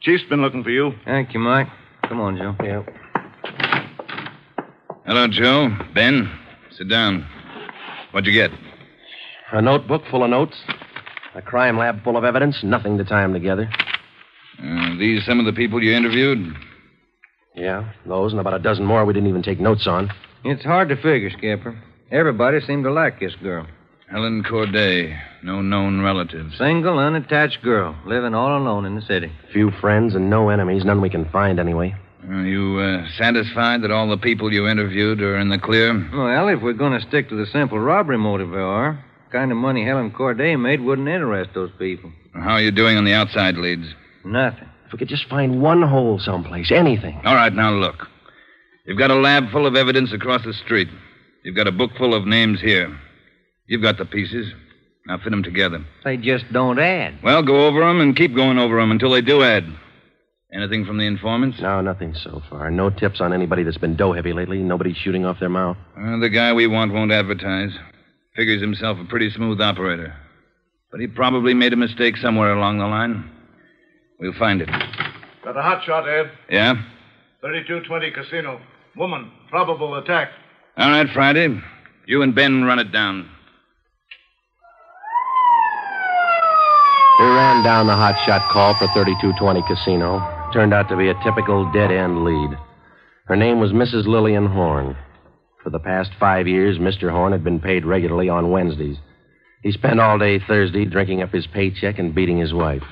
Chief's 0.00 0.22
been 0.28 0.42
looking 0.42 0.62
for 0.62 0.70
you. 0.70 0.92
Thank 1.04 1.34
you, 1.34 1.40
Mike. 1.40 1.66
Come 2.08 2.20
on, 2.20 2.36
Joe. 2.36 2.54
Yeah. 2.62 2.82
Hello, 5.06 5.26
Joe. 5.26 5.70
Ben, 5.94 6.30
sit 6.70 6.88
down. 6.88 7.26
What'd 8.12 8.26
you 8.26 8.32
get? 8.32 8.50
A 9.52 9.62
notebook 9.62 10.02
full 10.10 10.22
of 10.22 10.30
notes. 10.30 10.56
A 11.34 11.42
crime 11.42 11.78
lab 11.78 12.04
full 12.04 12.16
of 12.16 12.24
evidence. 12.24 12.58
Nothing 12.62 12.98
to 12.98 13.04
tie 13.04 13.22
them 13.22 13.32
together. 13.32 13.70
Uh, 14.62 14.96
these 14.98 15.24
some 15.24 15.40
of 15.40 15.46
the 15.46 15.52
people 15.52 15.82
you 15.82 15.92
interviewed? 15.92 16.54
Yeah, 17.54 17.90
those 18.06 18.32
and 18.32 18.40
about 18.40 18.54
a 18.54 18.58
dozen 18.58 18.84
more 18.84 19.04
we 19.04 19.12
didn't 19.12 19.28
even 19.28 19.42
take 19.42 19.60
notes 19.60 19.86
on. 19.86 20.10
It's 20.44 20.64
hard 20.64 20.88
to 20.90 20.96
figure, 20.96 21.30
Skipper. 21.30 21.82
Everybody 22.10 22.60
seemed 22.60 22.84
to 22.84 22.92
like 22.92 23.20
this 23.20 23.34
girl. 23.42 23.66
Helen 24.10 24.44
Corday, 24.48 25.18
no 25.42 25.62
known 25.62 26.02
relatives. 26.02 26.58
Single, 26.58 26.98
unattached 26.98 27.62
girl, 27.62 27.96
living 28.04 28.34
all 28.34 28.58
alone 28.58 28.84
in 28.84 28.94
the 28.94 29.02
city. 29.02 29.32
Few 29.52 29.70
friends 29.80 30.14
and 30.14 30.28
no 30.28 30.50
enemies, 30.50 30.84
none 30.84 31.00
we 31.00 31.08
can 31.08 31.28
find 31.30 31.58
anyway. 31.58 31.94
Are 32.28 32.46
you 32.46 32.78
uh, 32.78 33.06
satisfied 33.18 33.82
that 33.82 33.90
all 33.90 34.08
the 34.08 34.16
people 34.16 34.52
you 34.52 34.68
interviewed 34.68 35.20
are 35.20 35.38
in 35.38 35.48
the 35.48 35.58
clear? 35.58 35.92
Well, 36.12 36.48
if 36.48 36.62
we're 36.62 36.72
going 36.72 36.98
to 36.98 37.06
stick 37.08 37.28
to 37.30 37.34
the 37.36 37.46
simple 37.46 37.78
robbery 37.80 38.18
motive 38.18 38.50
they 38.50 38.58
are, 38.58 39.04
the 39.26 39.32
kind 39.32 39.50
of 39.50 39.56
money 39.58 39.84
Helen 39.84 40.12
Corday 40.12 40.54
made 40.56 40.80
wouldn't 40.80 41.08
interest 41.08 41.50
those 41.54 41.72
people. 41.78 42.12
How 42.34 42.52
are 42.52 42.60
you 42.60 42.70
doing 42.70 42.96
on 42.96 43.04
the 43.04 43.12
outside 43.12 43.56
leads? 43.56 43.86
Nothing. 44.24 44.68
If 44.86 44.92
we 44.92 44.98
could 44.98 45.08
just 45.08 45.28
find 45.28 45.60
one 45.60 45.82
hole 45.82 46.20
someplace, 46.20 46.70
anything. 46.70 47.20
All 47.24 47.34
right, 47.34 47.52
now 47.52 47.72
look. 47.72 48.06
You've 48.86 48.98
got 48.98 49.10
a 49.10 49.16
lab 49.16 49.50
full 49.50 49.66
of 49.66 49.74
evidence 49.74 50.12
across 50.12 50.44
the 50.44 50.54
street. 50.54 50.88
You've 51.44 51.56
got 51.56 51.66
a 51.66 51.72
book 51.72 51.90
full 51.98 52.14
of 52.14 52.26
names 52.26 52.60
here. 52.60 52.96
You've 53.66 53.82
got 53.82 53.98
the 53.98 54.04
pieces. 54.04 54.52
Now 55.06 55.18
fit 55.18 55.30
them 55.30 55.42
together. 55.42 55.84
They 56.04 56.16
just 56.16 56.44
don't 56.52 56.78
add. 56.78 57.18
Well, 57.24 57.42
go 57.42 57.66
over 57.66 57.80
them 57.80 58.00
and 58.00 58.14
keep 58.14 58.34
going 58.34 58.58
over 58.58 58.76
them 58.80 58.92
until 58.92 59.10
they 59.10 59.22
do 59.22 59.42
add. 59.42 59.64
Anything 60.54 60.84
from 60.84 60.98
the 60.98 61.06
informants? 61.06 61.60
No, 61.60 61.80
nothing 61.80 62.14
so 62.14 62.42
far. 62.50 62.70
No 62.70 62.90
tips 62.90 63.22
on 63.22 63.32
anybody 63.32 63.62
that's 63.62 63.78
been 63.78 63.96
dough 63.96 64.12
heavy 64.12 64.34
lately. 64.34 64.58
Nobody 64.58 64.92
shooting 64.92 65.24
off 65.24 65.40
their 65.40 65.48
mouth. 65.48 65.78
Uh, 65.98 66.18
the 66.18 66.28
guy 66.28 66.52
we 66.52 66.66
want 66.66 66.92
won't 66.92 67.10
advertise. 67.10 67.70
Figures 68.36 68.60
himself 68.60 68.98
a 68.98 69.04
pretty 69.04 69.30
smooth 69.30 69.60
operator. 69.62 70.14
But 70.90 71.00
he 71.00 71.06
probably 71.06 71.54
made 71.54 71.72
a 71.72 71.76
mistake 71.76 72.18
somewhere 72.18 72.52
along 72.52 72.78
the 72.78 72.86
line. 72.86 73.30
We'll 74.20 74.34
find 74.34 74.60
it. 74.60 74.68
Got 75.42 75.56
a 75.56 75.62
hot 75.62 75.84
shot, 75.84 76.06
Ed. 76.06 76.30
Yeah? 76.50 76.74
3220 77.40 78.10
Casino. 78.10 78.60
Woman. 78.94 79.30
Probable 79.48 79.94
attack. 79.96 80.28
All 80.76 80.90
right, 80.90 81.08
Friday. 81.14 81.60
You 82.06 82.20
and 82.20 82.34
Ben 82.34 82.62
run 82.64 82.78
it 82.78 82.92
down. 82.92 83.28
We 87.18 87.26
ran 87.26 87.64
down 87.64 87.86
the 87.86 87.94
hot 87.96 88.18
shot 88.26 88.50
call 88.50 88.74
for 88.74 88.86
3220 88.88 89.62
Casino. 89.62 90.31
Turned 90.52 90.74
out 90.74 90.88
to 90.90 90.96
be 90.96 91.08
a 91.08 91.22
typical 91.24 91.70
dead 91.72 91.90
end 91.90 92.24
lead. 92.24 92.58
Her 93.24 93.36
name 93.36 93.58
was 93.58 93.72
Mrs. 93.72 94.06
Lillian 94.06 94.46
Horn. 94.46 94.96
For 95.62 95.70
the 95.70 95.78
past 95.78 96.10
five 96.20 96.46
years, 96.46 96.78
Mr. 96.78 97.10
Horn 97.10 97.32
had 97.32 97.42
been 97.42 97.60
paid 97.60 97.86
regularly 97.86 98.28
on 98.28 98.50
Wednesdays. 98.50 98.96
He 99.62 99.72
spent 99.72 100.00
all 100.00 100.18
day 100.18 100.40
Thursday 100.40 100.84
drinking 100.84 101.22
up 101.22 101.30
his 101.30 101.46
paycheck 101.46 101.98
and 101.98 102.14
beating 102.14 102.38
his 102.38 102.52
wife. 102.52 102.82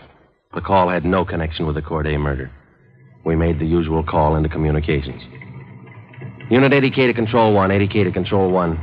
The 0.54 0.60
call 0.60 0.88
had 0.88 1.04
no 1.04 1.24
connection 1.24 1.66
with 1.66 1.74
the 1.74 1.82
Corday 1.82 2.16
murder. 2.16 2.50
We 3.24 3.36
made 3.36 3.58
the 3.58 3.66
usual 3.66 4.04
call 4.04 4.36
into 4.36 4.48
communications. 4.48 5.22
Unit 6.50 6.72
80K 6.72 7.08
to 7.08 7.12
Control 7.12 7.52
1, 7.52 7.70
80K 7.70 8.04
to 8.04 8.10
Control 8.10 8.50
1. 8.50 8.76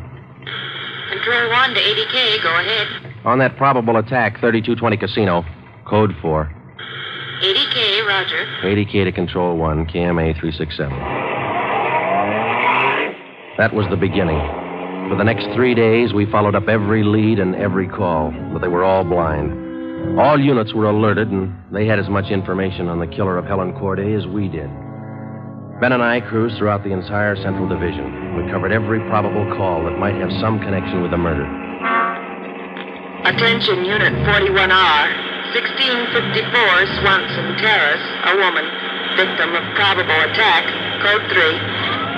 Control 1.09 1.49
1 1.49 1.73
to 1.73 1.79
80K. 1.79 2.43
Go 2.43 2.59
ahead. 2.59 3.15
On 3.25 3.39
that 3.39 3.57
probable 3.57 3.97
attack, 3.97 4.39
3220 4.39 4.97
Casino, 4.97 5.43
code 5.85 6.11
4. 6.21 6.53
80K, 7.41 7.86
Roger. 8.07 8.47
80K 8.63 9.03
to 9.03 9.11
Control 9.11 9.57
1, 9.57 9.87
KMA 9.87 10.39
367. 10.39 10.89
That 13.57 13.73
was 13.73 13.85
the 13.89 13.97
beginning. 13.97 14.39
For 15.09 15.15
the 15.17 15.23
next 15.23 15.47
three 15.53 15.75
days, 15.75 16.13
we 16.13 16.25
followed 16.25 16.55
up 16.55 16.67
every 16.67 17.03
lead 17.03 17.39
and 17.39 17.55
every 17.55 17.87
call, 17.87 18.31
but 18.53 18.61
they 18.61 18.67
were 18.67 18.83
all 18.83 19.03
blind. 19.03 20.19
All 20.19 20.39
units 20.39 20.73
were 20.73 20.85
alerted, 20.85 21.29
and 21.29 21.53
they 21.71 21.85
had 21.85 21.99
as 21.99 22.07
much 22.07 22.31
information 22.31 22.87
on 22.87 22.99
the 22.99 23.07
killer 23.07 23.37
of 23.37 23.45
Helen 23.45 23.73
Corday 23.73 24.13
as 24.13 24.25
we 24.27 24.47
did. 24.47 24.69
Ben 25.81 25.91
and 25.91 26.01
I 26.01 26.21
cruised 26.21 26.57
throughout 26.57 26.83
the 26.83 26.91
entire 26.91 27.35
Central 27.35 27.67
Division. 27.67 28.37
We 28.37 28.49
covered 28.51 28.71
every 28.71 28.99
probable 29.09 29.45
call 29.57 29.83
that 29.83 29.99
might 29.99 30.15
have 30.15 30.31
some 30.39 30.59
connection 30.59 31.01
with 31.01 31.11
the 31.11 31.17
murder. 31.17 31.45
Attention, 33.25 33.85
Unit 33.85 34.13
41R. 34.25 35.26
1654 35.55 36.43
Swanson 36.99 37.47
Terrace. 37.55 38.05
A 38.27 38.33
woman. 38.35 38.65
Victim 39.15 39.55
of 39.55 39.63
probable 39.79 40.19
attack. 40.27 40.67
Code 40.99 41.23
3. 41.31 41.39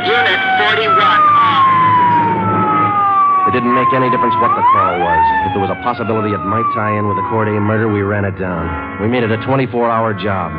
Unit 0.10 0.40
41R. 0.58 1.62
It 3.50 3.52
didn't 3.54 3.74
make 3.74 3.92
any 3.94 4.10
difference 4.10 4.34
what 4.42 4.54
the 4.54 4.66
call 4.74 4.98
was. 4.98 5.24
If 5.46 5.54
there 5.54 5.62
was 5.62 5.70
a 5.70 5.80
possibility 5.82 6.34
it 6.34 6.42
might 6.42 6.66
tie 6.74 6.98
in 6.98 7.08
with 7.08 7.18
the 7.18 7.28
Corday 7.30 7.58
murder, 7.58 7.92
we 7.92 8.02
ran 8.02 8.26
it 8.26 8.38
down. 8.38 9.02
We 9.02 9.08
made 9.08 9.24
it 9.24 9.32
a 9.32 9.38
24 9.46 9.90
hour 9.90 10.14
job. 10.14 10.50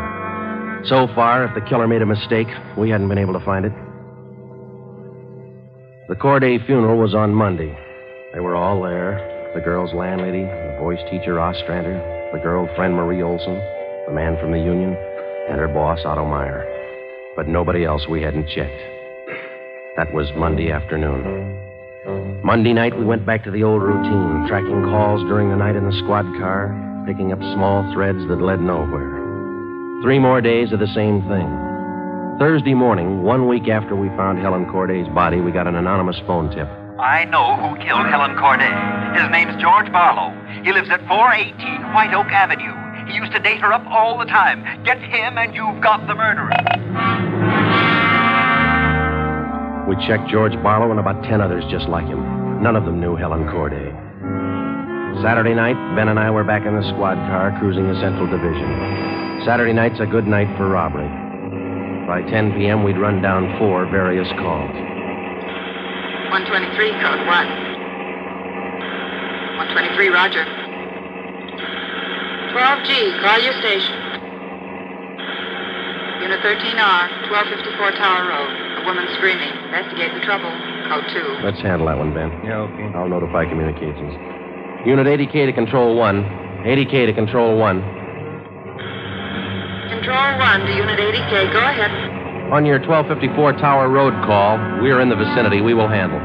So 0.86 1.06
far, 1.14 1.44
if 1.44 1.54
the 1.54 1.60
killer 1.68 1.86
made 1.86 2.02
a 2.02 2.06
mistake, 2.06 2.48
we 2.76 2.90
hadn't 2.90 3.08
been 3.08 3.18
able 3.18 3.34
to 3.34 3.44
find 3.44 3.64
it. 3.64 3.72
The 6.08 6.16
Corday 6.16 6.58
funeral 6.66 6.98
was 6.98 7.14
on 7.14 7.34
Monday. 7.34 7.76
They 8.34 8.40
were 8.40 8.56
all 8.56 8.82
there 8.82 9.40
the 9.54 9.60
girl's 9.60 9.92
landlady, 9.92 10.44
the 10.44 10.76
voice 10.78 11.00
teacher 11.10 11.40
Ostrander, 11.40 11.98
the 12.32 12.38
girlfriend 12.38 12.94
Marie 12.94 13.22
Olson, 13.22 13.60
the 14.06 14.12
man 14.12 14.38
from 14.40 14.52
the 14.52 14.58
union, 14.58 14.94
and 15.48 15.58
her 15.58 15.66
boss 15.66 15.98
Otto 16.04 16.24
Meyer. 16.24 16.64
But 17.34 17.48
nobody 17.48 17.84
else 17.84 18.06
we 18.08 18.22
hadn't 18.22 18.48
checked. 18.48 18.80
That 19.96 20.14
was 20.14 20.30
Monday 20.36 20.70
afternoon. 20.70 21.58
Monday 22.44 22.72
night, 22.72 22.96
we 22.96 23.04
went 23.04 23.26
back 23.26 23.44
to 23.44 23.50
the 23.50 23.64
old 23.64 23.82
routine, 23.82 24.46
tracking 24.48 24.82
calls 24.84 25.20
during 25.28 25.50
the 25.50 25.56
night 25.56 25.76
in 25.76 25.84
the 25.84 25.98
squad 26.04 26.24
car, 26.38 26.70
picking 27.06 27.32
up 27.32 27.38
small 27.54 27.82
threads 27.92 28.20
that 28.28 28.40
led 28.40 28.60
nowhere. 28.60 29.10
Three 30.02 30.18
more 30.18 30.40
days 30.40 30.72
of 30.72 30.78
the 30.78 30.90
same 30.94 31.20
thing. 31.28 31.50
Thursday 32.38 32.74
morning, 32.74 33.22
one 33.22 33.48
week 33.48 33.68
after 33.68 33.94
we 33.94 34.08
found 34.16 34.38
Helen 34.38 34.70
Corday's 34.70 35.08
body, 35.08 35.40
we 35.40 35.50
got 35.50 35.66
an 35.66 35.76
anonymous 35.76 36.16
phone 36.26 36.48
tip. 36.54 36.68
I 37.00 37.24
know 37.24 37.56
who 37.56 37.80
killed 37.80 38.04
Helen 38.12 38.36
Corday. 38.36 38.68
His 39.16 39.24
name's 39.32 39.56
George 39.56 39.90
Barlow. 39.90 40.36
He 40.60 40.70
lives 40.70 40.90
at 40.90 41.00
418 41.08 41.96
White 41.96 42.12
Oak 42.12 42.28
Avenue. 42.28 42.76
He 43.08 43.16
used 43.16 43.32
to 43.32 43.40
date 43.40 43.60
her 43.64 43.72
up 43.72 43.86
all 43.88 44.18
the 44.18 44.26
time. 44.26 44.60
Get 44.84 45.00
him, 45.00 45.38
and 45.38 45.54
you've 45.54 45.80
got 45.80 46.06
the 46.06 46.14
murderer. 46.14 46.52
We 49.88 49.96
checked 50.06 50.28
George 50.28 50.52
Barlow 50.62 50.90
and 50.90 51.00
about 51.00 51.24
ten 51.24 51.40
others 51.40 51.64
just 51.70 51.88
like 51.88 52.04
him. 52.04 52.20
None 52.62 52.76
of 52.76 52.84
them 52.84 53.00
knew 53.00 53.16
Helen 53.16 53.48
Corday. 53.48 53.88
Saturday 55.24 55.54
night, 55.54 55.80
Ben 55.96 56.08
and 56.08 56.20
I 56.20 56.30
were 56.30 56.44
back 56.44 56.66
in 56.66 56.76
the 56.76 56.86
squad 56.92 57.16
car 57.32 57.56
cruising 57.58 57.88
the 57.88 57.98
Central 57.98 58.28
Division. 58.28 59.42
Saturday 59.48 59.72
night's 59.72 60.00
a 60.00 60.06
good 60.06 60.26
night 60.26 60.54
for 60.58 60.68
robbery. 60.68 61.08
By 62.06 62.28
10 62.28 62.52
p.m., 62.60 62.84
we'd 62.84 62.98
run 62.98 63.22
down 63.22 63.58
four 63.58 63.86
various 63.86 64.28
calls. 64.36 64.99
123, 66.30 66.94
code 67.02 67.26
1. 67.26 67.26
123, 67.26 70.14
roger. 70.14 70.46
12G, 72.54 73.18
call 73.18 73.42
your 73.42 73.58
station. 73.58 73.98
Unit 76.22 76.38
13R, 76.38 77.34
1254 77.34 77.98
Tower 77.98 78.30
Road. 78.30 78.46
A 78.78 78.86
woman 78.86 79.10
screaming. 79.18 79.50
Investigate 79.74 80.14
the 80.14 80.22
trouble. 80.22 80.54
Code 80.86 81.02
2. 81.10 81.42
Let's 81.42 81.58
handle 81.60 81.88
that 81.88 81.98
one, 81.98 82.14
Ben. 82.14 82.30
Yeah, 82.46 82.60
okay. 82.70 82.86
I'll 82.94 83.08
notify 83.08 83.46
communications. 83.50 84.14
Unit 84.86 85.06
80K 85.06 85.46
to 85.46 85.52
Control 85.52 85.96
1. 85.96 86.24
80K 86.62 87.06
to 87.06 87.12
Control 87.12 87.58
1. 87.58 87.82
Control 89.98 90.38
1 90.38 90.60
to 90.60 90.72
Unit 90.78 90.98
80K. 90.98 91.52
Go 91.52 91.58
ahead. 91.58 92.09
On 92.50 92.66
your 92.66 92.82
1254 92.82 93.62
Tower 93.62 93.86
Road 93.86 94.10
call, 94.26 94.58
we 94.82 94.90
are 94.90 94.98
in 94.98 95.06
the 95.06 95.14
vicinity. 95.14 95.62
We 95.62 95.70
will 95.70 95.86
handle. 95.86 96.18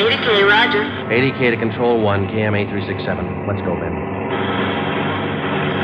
80K, 0.00 0.48
roger. 0.48 0.80
80K 1.12 1.52
to 1.52 1.60
Control 1.60 2.00
1, 2.00 2.32
KMA 2.32 2.64
367. 2.72 3.04
Let's 3.44 3.60
go, 3.68 3.76
Ben. 3.76 3.92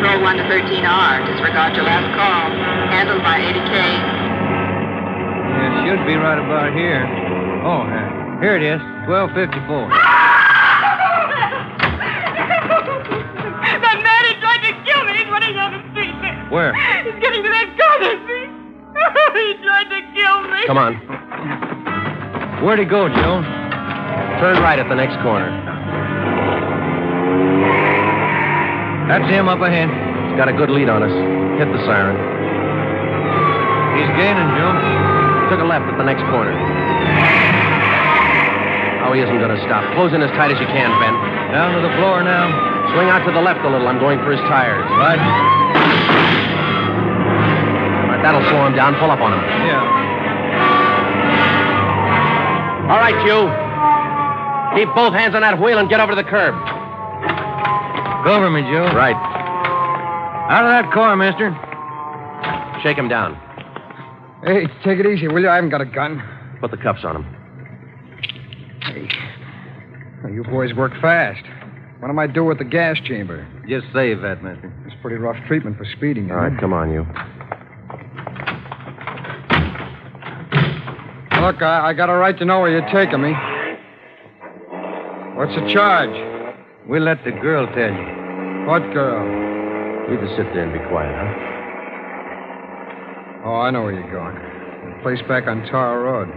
Control 0.01 0.25
1 0.25 0.41
to 0.41 0.45
13R. 0.49 1.21
Disregard 1.29 1.77
your 1.77 1.85
last 1.85 2.09
call. 2.17 2.49
Handled 2.89 3.21
by 3.21 3.45
80K. 3.45 3.77
Yeah, 3.77 5.69
it 5.69 5.73
should 5.85 6.01
be 6.09 6.17
right 6.17 6.41
about 6.41 6.73
here. 6.73 7.05
Oh, 7.69 7.85
uh, 7.85 8.41
here 8.41 8.57
it 8.57 8.65
is. 8.65 8.81
1254. 9.05 9.37
that 13.85 14.01
man, 14.01 14.23
he 14.25 14.33
tried 14.41 14.65
to 14.65 14.73
kill 14.89 15.05
me. 15.05 15.13
He's 15.13 15.29
running 15.29 15.53
down 15.53 15.77
the 15.77 15.85
street. 15.93 16.17
Where? 16.49 16.73
He's 17.05 17.21
getting 17.21 17.45
to 17.45 17.53
that 17.53 17.69
corner, 17.69 17.69
see? 17.69 17.69
he 17.69 17.77
tried 17.77 17.88
to. 20.63 20.67
Come 20.67 20.79
on. 20.79 20.95
Where'd 22.65 22.79
he 22.79 22.85
go, 22.85 23.09
Joe? 23.09 23.43
Turn 24.43 24.59
right 24.63 24.79
at 24.79 24.89
the 24.89 24.95
next 24.95 25.19
corner. 25.23 25.51
That's 29.09 29.25
him 29.31 29.49
up 29.49 29.61
ahead. 29.65 29.89
He's 29.89 30.37
got 30.37 30.49
a 30.49 30.53
good 30.53 30.71
lead 30.71 30.89
on 30.89 31.03
us. 31.03 31.15
Hit 31.59 31.67
the 31.73 31.81
siren. 31.87 32.15
He's 33.99 34.11
gaining, 34.21 34.47
Joe. 34.55 34.75
Took 35.51 35.65
a 35.65 35.67
left 35.67 35.89
at 35.89 35.97
the 35.97 36.05
next 36.05 36.23
corner. 36.29 36.53
Oh, 39.09 39.17
he 39.17 39.25
isn't 39.25 39.41
going 39.41 39.51
to 39.51 39.63
stop. 39.65 39.81
Close 39.97 40.13
in 40.13 40.21
as 40.21 40.31
tight 40.37 40.53
as 40.53 40.61
you 40.61 40.69
can, 40.69 40.93
Ben. 41.01 41.15
Down 41.51 41.73
to 41.75 41.81
the 41.81 41.91
floor 41.97 42.23
now. 42.23 42.53
Swing 42.93 43.09
out 43.09 43.25
to 43.25 43.33
the 43.33 43.41
left 43.41 43.65
a 43.65 43.71
little. 43.73 43.89
I'm 43.89 43.99
going 43.99 44.21
for 44.21 44.31
his 44.31 44.41
tires. 44.47 44.85
Right. 45.01 45.17
All 48.05 48.13
right, 48.13 48.23
that'll 48.23 48.45
slow 48.53 48.67
him 48.69 48.77
down. 48.77 48.95
Pull 49.01 49.11
up 49.11 49.25
on 49.25 49.33
him. 49.33 49.43
Yeah. 49.65 49.98
All 52.89 52.97
right, 52.97 53.17
you. 53.27 54.79
Keep 54.79 54.95
both 54.95 55.13
hands 55.13 55.35
on 55.35 55.43
that 55.43 55.61
wheel 55.61 55.79
and 55.79 55.91
get 55.91 56.01
over 56.01 56.13
to 56.13 56.17
the 56.17 56.25
curb. 56.25 56.55
Cover 58.25 58.51
me, 58.51 58.63
Joe. 58.63 58.93
Right. 58.97 59.17
Out 60.49 60.65
of 60.65 60.71
that 60.71 60.93
car, 60.95 61.15
mister. 61.17 61.53
Shake 62.83 62.97
him 62.97 63.09
down. 63.09 63.35
Hey, 64.43 64.67
take 64.85 64.99
it 64.99 65.07
easy, 65.07 65.29
will 65.29 65.43
you? 65.43 65.49
I 65.49 65.57
haven't 65.57 65.71
got 65.71 65.83
a 65.83 65.87
gun. 65.87 66.23
Put 66.61 66.71
the 66.71 66.79
cuffs 66.79 67.05
on 67.05 67.17
him. 67.17 67.25
Hey. 68.81 69.09
Well, 70.23 70.33
you 70.33 70.43
boys 70.45 70.73
work 70.75 70.93
fast. 71.03 71.45
What 72.01 72.09
am 72.09 72.19
I 72.19 72.27
do 72.27 72.45
with 72.45 72.59
the 72.59 72.65
gas 72.65 72.97
chamber? 73.05 73.47
Just 73.69 73.87
save 73.93 74.23
that, 74.23 74.43
mister. 74.43 74.73
It's 74.87 74.97
pretty 75.03 75.17
rough 75.17 75.37
treatment 75.47 75.77
for 75.77 75.85
speeding. 75.97 76.31
All 76.31 76.39
right, 76.39 76.53
eh? 76.53 76.61
come 76.61 76.73
on, 76.73 76.91
you. 76.91 77.07
Look, 81.41 81.63
I, 81.63 81.91
I 81.91 81.93
got 81.95 82.11
a 82.11 82.15
right 82.15 82.37
to 82.37 82.45
know 82.45 82.61
where 82.61 82.71
you're 82.71 82.91
taking 82.91 83.23
me. 83.23 83.31
Eh? 83.31 83.77
What's 85.37 85.55
the 85.55 85.73
charge? 85.73 86.11
We'll 86.89 87.05
let 87.05 87.23
the 87.25 87.31
girl 87.31 87.67
tell 87.67 87.93
you. 87.95 88.67
What 88.67 88.83
girl? 88.93 89.23
You 90.11 90.19
just 90.19 90.35
sit 90.37 90.53
there 90.53 90.65
and 90.65 90.73
be 90.73 90.81
quiet, 90.91 91.15
huh? 91.15 91.31
Oh, 93.47 93.55
I 93.55 93.71
know 93.71 93.83
where 93.83 93.95
you're 93.95 94.11
going. 94.11 94.35
The 94.35 95.03
place 95.03 95.23
back 95.29 95.47
on 95.47 95.63
Tower 95.71 96.03
Road. 96.03 96.29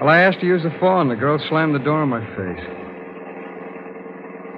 Well, 0.00 0.08
I 0.08 0.18
asked 0.20 0.40
to 0.40 0.46
use 0.46 0.64
the 0.64 0.74
phone. 0.80 1.08
The 1.08 1.14
girl 1.14 1.38
slammed 1.48 1.74
the 1.74 1.78
door 1.78 2.02
in 2.02 2.08
my 2.08 2.26
face. 2.34 2.64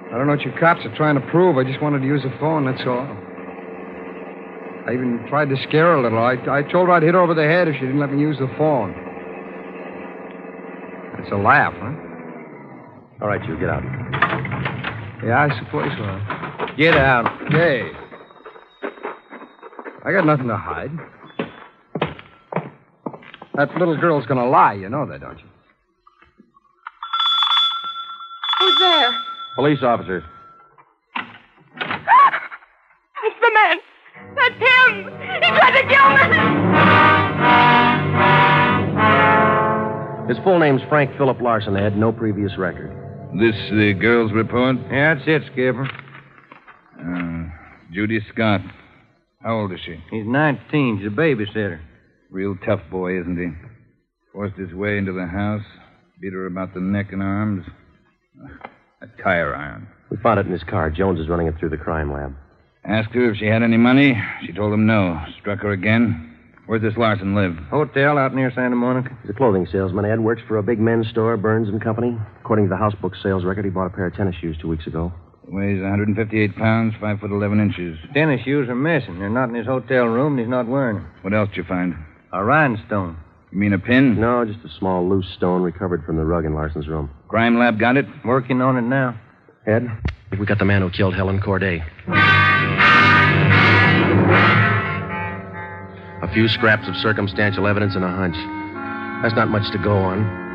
I 0.08 0.16
don't 0.16 0.26
know 0.26 0.32
what 0.32 0.46
you 0.46 0.52
cops 0.58 0.86
are 0.86 0.96
trying 0.96 1.16
to 1.16 1.26
prove. 1.28 1.58
I 1.58 1.64
just 1.64 1.82
wanted 1.82 2.00
to 2.00 2.06
use 2.06 2.22
the 2.22 2.32
phone, 2.40 2.64
that's 2.64 2.80
all. 2.86 3.06
I 4.88 4.94
even 4.94 5.26
tried 5.28 5.50
to 5.50 5.56
scare 5.68 5.92
her 5.92 5.96
a 5.96 6.02
little. 6.02 6.18
I, 6.18 6.38
I 6.48 6.62
told 6.62 6.88
her 6.88 6.92
I'd 6.92 7.02
hit 7.02 7.12
her 7.12 7.20
over 7.20 7.34
the 7.34 7.44
head 7.44 7.68
if 7.68 7.74
she 7.74 7.82
didn't 7.82 8.00
let 8.00 8.10
me 8.10 8.18
use 8.18 8.38
the 8.38 8.48
phone. 8.56 9.05
It's 11.26 11.32
a 11.32 11.36
laugh, 11.36 11.74
huh? 11.74 13.20
All 13.20 13.26
right, 13.26 13.44
you 13.48 13.58
get 13.58 13.68
out. 13.68 13.82
Yeah, 15.24 15.42
I 15.42 15.58
suppose 15.58 15.90
so. 15.98 16.76
Get 16.76 16.94
out. 16.94 17.26
Hey. 17.50 17.90
I 20.04 20.12
got 20.12 20.24
nothing 20.24 20.46
to 20.46 20.56
hide. 20.56 20.92
That 23.56 23.76
little 23.76 23.96
girl's 23.96 24.24
gonna 24.26 24.48
lie. 24.48 24.74
You 24.74 24.88
know 24.88 25.04
that, 25.04 25.20
don't 25.20 25.36
you? 25.36 25.46
Who's 28.60 28.78
there? 28.78 29.20
Police 29.56 29.82
officers. 29.82 30.22
His 40.28 40.38
full 40.42 40.58
name's 40.58 40.82
Frank 40.88 41.16
Philip 41.16 41.40
Larson. 41.40 41.74
They 41.74 41.82
had 41.82 41.96
no 41.96 42.10
previous 42.12 42.56
record. 42.58 42.90
This 43.38 43.54
the 43.70 43.94
girl's 43.94 44.32
report? 44.32 44.76
Yeah, 44.90 45.14
that's 45.14 45.26
it, 45.28 45.42
Skipper. 45.52 45.88
Uh, 47.00 47.48
Judy 47.92 48.20
Scott. 48.32 48.60
How 49.42 49.60
old 49.60 49.72
is 49.72 49.78
she? 49.84 49.96
He's 50.10 50.26
19. 50.26 50.98
She's 50.98 51.06
a 51.06 51.10
babysitter. 51.10 51.80
Real 52.30 52.56
tough 52.66 52.80
boy, 52.90 53.20
isn't 53.20 53.36
he? 53.38 53.52
Forced 54.32 54.56
his 54.56 54.72
way 54.74 54.98
into 54.98 55.12
the 55.12 55.26
house, 55.26 55.62
beat 56.20 56.32
her 56.32 56.46
about 56.46 56.74
the 56.74 56.80
neck 56.80 57.12
and 57.12 57.22
arms. 57.22 57.64
A 59.02 59.22
tire 59.22 59.54
iron. 59.54 59.86
We 60.10 60.16
found 60.18 60.40
it 60.40 60.46
in 60.46 60.52
his 60.52 60.64
car. 60.64 60.90
Jones 60.90 61.20
is 61.20 61.28
running 61.28 61.46
it 61.46 61.54
through 61.58 61.70
the 61.70 61.76
crime 61.76 62.12
lab. 62.12 62.34
Asked 62.84 63.14
her 63.14 63.30
if 63.30 63.36
she 63.38 63.46
had 63.46 63.62
any 63.62 63.76
money. 63.76 64.20
She 64.44 64.52
told 64.52 64.72
him 64.72 64.86
no. 64.86 65.20
Struck 65.40 65.60
her 65.60 65.70
again. 65.70 66.25
Where's 66.66 66.82
this 66.82 66.96
Larson 66.96 67.34
live? 67.34 67.54
Hotel 67.70 68.18
out 68.18 68.34
near 68.34 68.50
Santa 68.52 68.74
Monica. 68.74 69.16
He's 69.22 69.30
a 69.30 69.34
clothing 69.34 69.68
salesman, 69.70 70.04
Ed. 70.04 70.18
Works 70.20 70.42
for 70.48 70.58
a 70.58 70.62
big 70.64 70.80
men's 70.80 71.08
store, 71.08 71.36
Burns 71.36 71.68
and 71.68 71.80
Company. 71.80 72.18
According 72.40 72.64
to 72.66 72.70
the 72.70 72.76
house 72.76 72.94
book 73.00 73.12
sales 73.22 73.44
record, 73.44 73.64
he 73.64 73.70
bought 73.70 73.86
a 73.86 73.90
pair 73.90 74.06
of 74.06 74.14
tennis 74.16 74.34
shoes 74.40 74.56
two 74.60 74.66
weeks 74.68 74.86
ago. 74.86 75.12
Weighs 75.46 75.80
158 75.80 76.56
pounds, 76.56 76.94
5 77.00 77.20
foot 77.20 77.30
11 77.30 77.60
inches. 77.60 77.96
Tennis 78.12 78.40
shoes 78.44 78.68
are 78.68 78.74
missing. 78.74 79.20
They're 79.20 79.30
not 79.30 79.48
in 79.48 79.54
his 79.54 79.66
hotel 79.66 80.06
room, 80.06 80.32
and 80.32 80.40
he's 80.40 80.48
not 80.48 80.66
wearing 80.66 80.96
them. 80.96 81.08
What 81.22 81.32
else 81.34 81.50
did 81.50 81.58
you 81.58 81.64
find? 81.64 81.94
A 82.32 82.42
rhinestone. 82.42 83.16
You 83.52 83.58
mean 83.58 83.72
a 83.72 83.78
pin? 83.78 84.20
No, 84.20 84.44
just 84.44 84.64
a 84.64 84.78
small 84.80 85.08
loose 85.08 85.26
stone 85.36 85.62
recovered 85.62 86.04
from 86.04 86.16
the 86.16 86.24
rug 86.24 86.44
in 86.44 86.54
Larson's 86.54 86.88
room. 86.88 87.10
Crime 87.28 87.56
lab 87.60 87.78
got 87.78 87.96
it? 87.96 88.06
Working 88.24 88.60
on 88.60 88.76
it 88.76 88.82
now. 88.82 89.16
Ed, 89.68 89.86
we 90.36 90.44
got 90.46 90.58
the 90.58 90.64
man 90.64 90.82
who 90.82 90.90
killed 90.90 91.14
Helen 91.14 91.40
Corday. 91.40 91.80
A 96.22 96.32
few 96.32 96.48
scraps 96.48 96.88
of 96.88 96.96
circumstantial 96.96 97.66
evidence 97.66 97.94
and 97.94 98.04
a 98.04 98.08
hunch. 98.08 98.36
That's 99.22 99.34
not 99.34 99.48
much 99.48 99.70
to 99.72 99.78
go 99.78 99.96
on. 99.98 100.46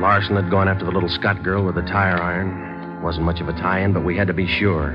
Larson 0.00 0.36
had 0.36 0.50
gone 0.50 0.68
after 0.68 0.84
the 0.84 0.90
little 0.90 1.08
Scott 1.08 1.42
girl 1.42 1.64
with 1.64 1.78
a 1.78 1.82
tire 1.82 2.20
iron. 2.20 3.02
Wasn't 3.02 3.24
much 3.24 3.40
of 3.40 3.48
a 3.48 3.52
tie-in, 3.52 3.94
but 3.94 4.04
we 4.04 4.14
had 4.14 4.26
to 4.26 4.34
be 4.34 4.46
sure. 4.46 4.92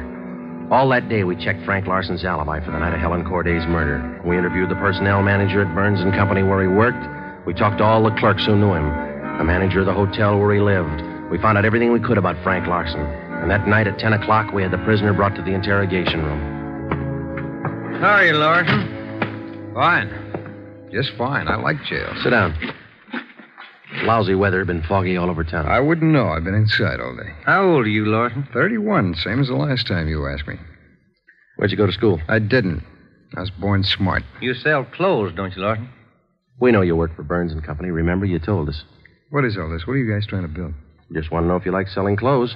All 0.70 0.88
that 0.90 1.10
day, 1.10 1.24
we 1.24 1.36
checked 1.36 1.66
Frank 1.66 1.88
Larson's 1.88 2.24
alibi 2.24 2.64
for 2.64 2.72
the 2.72 2.78
night 2.78 2.94
of 2.94 3.00
Helen 3.00 3.26
Corday's 3.26 3.66
murder. 3.66 4.22
We 4.24 4.38
interviewed 4.38 4.70
the 4.70 4.76
personnel 4.76 5.24
manager 5.24 5.66
at 5.66 5.74
Burns 5.74 6.02
and 6.02 6.14
Company 6.14 6.44
where 6.44 6.62
he 6.62 6.68
worked. 6.68 7.04
We 7.48 7.56
talked 7.56 7.80
to 7.80 7.84
all 7.84 8.04
the 8.04 8.16
clerks 8.18 8.46
who 8.46 8.56
knew 8.56 8.74
him, 8.74 8.86
the 9.40 9.44
manager 9.44 9.80
of 9.80 9.88
the 9.88 9.94
hotel 9.94 10.40
where 10.40 10.54
he 10.54 10.62
lived. 10.62 11.02
We 11.32 11.40
found 11.40 11.58
out 11.58 11.66
everything 11.66 11.92
we 11.92 12.00
could 12.00 12.20
about 12.20 12.42
Frank 12.44 12.68
Larson. 12.68 13.02
And 13.02 13.50
that 13.50 13.68
night 13.68 13.88
at 13.88 13.98
10 13.98 14.14
o'clock, 14.14 14.54
we 14.54 14.62
had 14.62 14.72
the 14.72 14.78
prisoner 14.86 15.14
brought 15.14 15.36
to 15.36 15.42
the 15.42 15.54
interrogation 15.54 16.24
room. 16.24 18.00
How 18.00 18.18
are 18.18 18.26
you, 18.26 18.34
Larson? 18.34 18.91
Fine. 19.74 20.90
Just 20.92 21.12
fine. 21.18 21.48
I 21.48 21.56
like 21.56 21.84
jail. 21.86 22.14
Sit 22.24 22.32
down. 22.32 22.56
Lousy 24.04 24.36
weather, 24.36 24.66
been 24.66 24.84
foggy 24.84 25.18
all 25.18 25.30
over 25.30 25.44
town. 25.44 25.66
I 25.66 25.80
wouldn't 25.80 26.12
know. 26.12 26.28
I've 26.28 26.44
been 26.44 26.56
inside 26.56 27.00
all 27.00 27.16
day. 27.16 27.32
How 27.46 27.64
old 27.64 27.86
are 27.86 27.90
you, 27.90 28.06
Larson? 28.06 28.48
31, 28.54 29.16
same 29.16 29.40
as 29.40 29.48
the 29.48 29.56
last 29.56 29.88
time 29.88 30.08
you 30.08 30.28
asked 30.28 30.48
me. 30.48 30.56
Where'd 31.56 31.72
you 31.72 31.78
go 31.78 31.86
to 31.86 31.94
school? 31.94 32.20
I 32.28 32.40
didn't. 32.40 32.84
I 33.36 33.42
was 33.42 33.52
born 33.52 33.84
smart. 33.84 34.24
You 34.42 34.54
sell 34.54 34.84
clothes, 34.84 35.34
don't 35.36 35.56
you, 35.56 35.62
Larson? 35.62 35.90
We 36.60 36.72
know 36.72 36.82
you 36.82 36.96
work 36.96 37.16
for 37.16 37.24
Burns 37.24 37.52
and 37.52 37.64
Company. 37.64 37.92
Remember, 37.92 38.26
you 38.26 38.40
told 38.40 38.70
us. 38.70 38.84
What 39.30 39.46
is 39.46 39.58
all 39.58 39.70
this? 39.70 39.88
What 39.88 39.94
are 39.94 39.98
you 39.98 40.12
guys 40.12 40.28
trying 40.28 40.42
to 40.44 40.48
build? 40.48 40.74
Just 41.14 41.32
want 41.32 41.44
to 41.44 41.48
know 41.48 41.56
if 41.56 41.66
you 41.66 41.72
like 41.72 41.88
selling 41.88 42.18
clothes. 42.18 42.56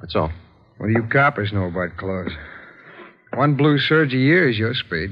That's 0.00 0.16
all. 0.16 0.32
What 0.78 0.86
do 0.86 0.92
you 0.92 1.04
coppers 1.08 1.52
know 1.52 1.64
about 1.64 1.96
clothes? 1.96 2.32
One 3.34 3.54
blue 3.54 3.78
serge 3.78 4.14
a 4.14 4.18
year 4.18 4.48
is 4.48 4.58
your 4.58 4.74
speed. 4.74 5.10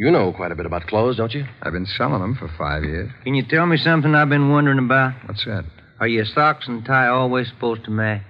You 0.00 0.10
know 0.10 0.32
quite 0.32 0.50
a 0.50 0.54
bit 0.54 0.64
about 0.64 0.86
clothes, 0.86 1.18
don't 1.18 1.34
you? 1.34 1.44
I've 1.60 1.74
been 1.74 1.84
selling 1.84 2.22
them 2.22 2.34
for 2.34 2.48
five 2.56 2.84
years. 2.84 3.10
Can 3.22 3.34
you 3.34 3.44
tell 3.46 3.66
me 3.66 3.76
something 3.76 4.14
I've 4.14 4.30
been 4.30 4.48
wondering 4.48 4.78
about? 4.78 5.12
What's 5.26 5.44
that? 5.44 5.66
Are 6.00 6.08
your 6.08 6.24
socks 6.24 6.66
and 6.66 6.82
tie 6.82 7.08
always 7.08 7.48
supposed 7.48 7.84
to 7.84 7.90
match? 7.90 8.22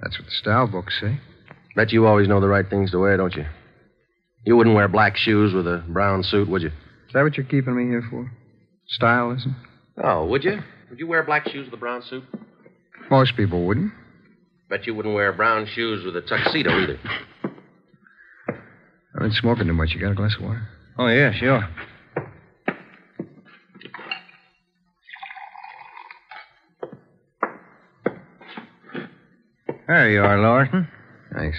That's 0.00 0.18
what 0.18 0.24
the 0.24 0.32
style 0.32 0.66
books 0.66 0.98
say. 0.98 1.20
Bet 1.76 1.92
you 1.92 2.06
always 2.06 2.26
know 2.26 2.40
the 2.40 2.48
right 2.48 2.64
things 2.70 2.90
to 2.92 2.98
wear, 2.98 3.18
don't 3.18 3.34
you? 3.34 3.44
You 4.46 4.56
wouldn't 4.56 4.74
wear 4.74 4.88
black 4.88 5.18
shoes 5.18 5.52
with 5.52 5.66
a 5.66 5.84
brown 5.86 6.22
suit, 6.22 6.48
would 6.48 6.62
you? 6.62 6.68
Is 6.68 7.12
that 7.12 7.22
what 7.22 7.36
you're 7.36 7.44
keeping 7.44 7.76
me 7.76 7.84
here 7.84 8.02
for? 8.08 8.32
Stylism? 8.98 9.56
Oh, 10.02 10.24
would 10.24 10.42
you? 10.42 10.58
Would 10.88 11.00
you 11.00 11.06
wear 11.06 11.22
black 11.22 11.46
shoes 11.50 11.66
with 11.66 11.74
a 11.74 11.76
brown 11.76 12.02
suit? 12.08 12.24
Most 13.10 13.36
people 13.36 13.66
wouldn't. 13.66 13.92
Bet 14.70 14.86
you 14.86 14.94
wouldn't 14.94 15.14
wear 15.14 15.34
brown 15.34 15.66
shoes 15.66 16.02
with 16.02 16.16
a 16.16 16.22
tuxedo 16.22 16.70
either. 16.80 16.98
I've 18.48 19.20
been 19.20 19.32
smoking 19.32 19.66
too 19.66 19.74
much. 19.74 19.90
You 19.90 20.00
got 20.00 20.12
a 20.12 20.14
glass 20.14 20.36
of 20.38 20.44
water? 20.44 20.66
Oh, 20.96 21.08
yeah, 21.08 21.32
sure. 21.32 21.68
There 29.86 30.10
you 30.10 30.22
are, 30.22 30.38
Larson. 30.38 30.88
Thanks. 31.36 31.58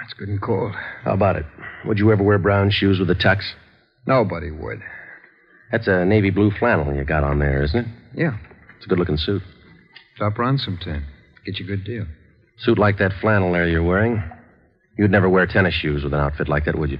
That's 0.00 0.14
good 0.18 0.28
and 0.28 0.40
cold. 0.40 0.72
How 1.04 1.12
about 1.12 1.36
it? 1.36 1.44
Would 1.84 1.98
you 1.98 2.12
ever 2.12 2.22
wear 2.22 2.38
brown 2.38 2.70
shoes 2.70 2.98
with 2.98 3.10
a 3.10 3.14
tux? 3.14 3.42
Nobody 4.06 4.50
would. 4.50 4.80
That's 5.70 5.86
a 5.86 6.04
navy 6.04 6.30
blue 6.30 6.50
flannel 6.58 6.94
you 6.94 7.04
got 7.04 7.24
on 7.24 7.38
there, 7.40 7.62
isn't 7.64 7.78
it? 7.78 7.86
Yeah. 8.14 8.36
It's 8.76 8.86
a 8.86 8.88
good 8.88 8.98
looking 8.98 9.16
suit. 9.16 9.42
Stop 10.16 10.38
around 10.38 10.60
sometime. 10.60 11.04
Get 11.44 11.58
you 11.58 11.64
a 11.64 11.68
good 11.68 11.84
deal. 11.84 12.06
Suit 12.58 12.78
like 12.78 12.98
that 12.98 13.12
flannel 13.20 13.52
there 13.52 13.68
you're 13.68 13.82
wearing. 13.82 14.22
You'd 14.98 15.10
never 15.10 15.28
wear 15.28 15.46
tennis 15.46 15.74
shoes 15.74 16.04
with 16.04 16.12
an 16.12 16.20
outfit 16.20 16.48
like 16.48 16.64
that, 16.66 16.78
would 16.78 16.90
you? 16.90 16.98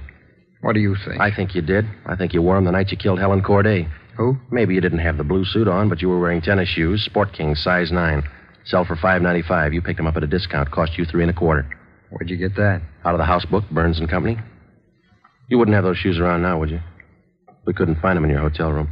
What 0.61 0.73
do 0.73 0.79
you 0.79 0.95
think? 1.05 1.19
I 1.21 1.33
think 1.33 1.55
you 1.55 1.61
did. 1.61 1.85
I 2.05 2.15
think 2.15 2.33
you 2.33 2.41
wore 2.41 2.55
them 2.55 2.65
the 2.65 2.71
night 2.71 2.89
you 2.91 2.97
killed 2.97 3.19
Helen 3.19 3.43
Corday. 3.43 3.87
Who? 4.17 4.37
Maybe 4.51 4.73
you 4.75 4.81
didn't 4.81 4.99
have 4.99 5.17
the 5.17 5.23
blue 5.23 5.45
suit 5.45 5.67
on, 5.67 5.89
but 5.89 6.01
you 6.01 6.09
were 6.09 6.19
wearing 6.19 6.41
tennis 6.41 6.69
shoes, 6.69 7.03
Sport 7.03 7.33
King, 7.33 7.55
size 7.55 7.91
nine. 7.91 8.23
Sell 8.65 8.85
for 8.85 8.95
five 8.95 9.21
ninety 9.21 9.41
five. 9.41 9.73
You 9.73 9.81
picked 9.81 9.97
them 9.97 10.07
up 10.07 10.15
at 10.15 10.23
a 10.23 10.27
discount. 10.27 10.71
Cost 10.71 10.97
you 10.97 11.05
three 11.05 11.21
and 11.23 11.29
a 11.29 11.33
quarter. 11.33 11.67
Where'd 12.09 12.29
you 12.29 12.37
get 12.37 12.55
that? 12.55 12.81
Out 13.03 13.13
of 13.13 13.17
the 13.17 13.25
house 13.25 13.43
book, 13.45 13.63
Burns 13.71 13.99
and 13.99 14.09
Company. 14.09 14.37
You 15.49 15.57
wouldn't 15.57 15.75
have 15.75 15.83
those 15.83 15.97
shoes 15.97 16.17
around 16.19 16.43
now, 16.43 16.59
would 16.59 16.69
you? 16.69 16.79
We 17.65 17.73
couldn't 17.73 17.99
find 18.01 18.15
them 18.15 18.23
in 18.23 18.29
your 18.29 18.39
hotel 18.39 18.71
room. 18.71 18.89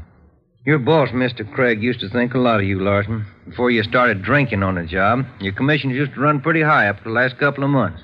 Your 0.66 0.80
boss, 0.80 1.10
Mr. 1.10 1.50
Craig, 1.54 1.82
used 1.82 2.02
to 2.02 2.10
think 2.10 2.34
a 2.34 2.38
lot 2.38 2.60
of 2.60 2.66
you, 2.66 2.80
Larson. 2.82 3.26
Before 3.48 3.72
you 3.72 3.82
started 3.84 4.22
drinking 4.22 4.62
on 4.62 4.76
the 4.76 4.86
job, 4.86 5.26
your 5.40 5.54
commissions 5.54 5.94
used 5.94 6.14
to 6.14 6.20
run 6.20 6.42
pretty 6.42 6.62
high 6.62 6.88
up 6.88 6.98
to 6.98 7.04
the 7.06 7.10
last 7.10 7.38
couple 7.40 7.64
of 7.64 7.70
months. 7.70 8.02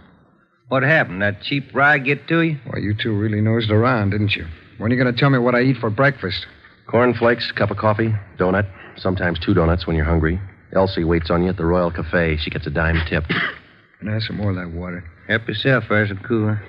What 0.70 0.84
happened? 0.84 1.22
That 1.22 1.42
cheap 1.42 1.74
rye 1.74 1.98
get 1.98 2.28
to 2.28 2.42
you? 2.42 2.58
Well, 2.66 2.82
you 2.82 2.94
two 2.94 3.14
really 3.14 3.40
nosed 3.40 3.72
around, 3.72 4.10
didn't 4.10 4.36
you? 4.36 4.46
When 4.78 4.92
are 4.92 4.96
you 4.96 5.02
going 5.02 5.14
to 5.14 5.20
tell 5.20 5.30
me 5.30 5.40
what 5.40 5.56
I 5.56 5.62
eat 5.62 5.78
for 5.78 5.90
breakfast? 5.90 6.46
Cornflakes, 6.88 7.52
cup 7.54 7.72
of 7.72 7.78
coffee, 7.78 8.14
donut, 8.38 8.70
sometimes 8.98 9.40
two 9.40 9.54
donuts 9.54 9.88
when 9.88 9.96
you're 9.96 10.06
hungry. 10.06 10.40
Elsie 10.74 11.06
waits 11.06 11.30
on 11.32 11.44
you 11.44 11.50
at 11.50 11.58
the 11.58 11.66
Royal 11.66 11.92
Cafe. 11.92 12.38
She 12.38 12.50
gets 12.50 12.68
a 12.68 12.70
dime 12.70 13.02
tip. 13.10 13.24
And 14.00 14.10
have 14.12 14.22
some 14.22 14.38
more 14.38 14.52
of 14.52 14.56
that 14.58 14.70
water. 14.70 15.04
Help 15.28 15.48
yourself, 15.48 15.86
there's 15.90 16.12
a 16.12 16.16
cooler. 16.28 16.62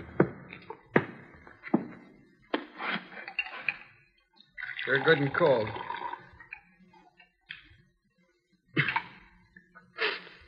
Sure 4.87 5.05
good 5.05 5.19
and 5.19 5.35
cold. 5.35 5.69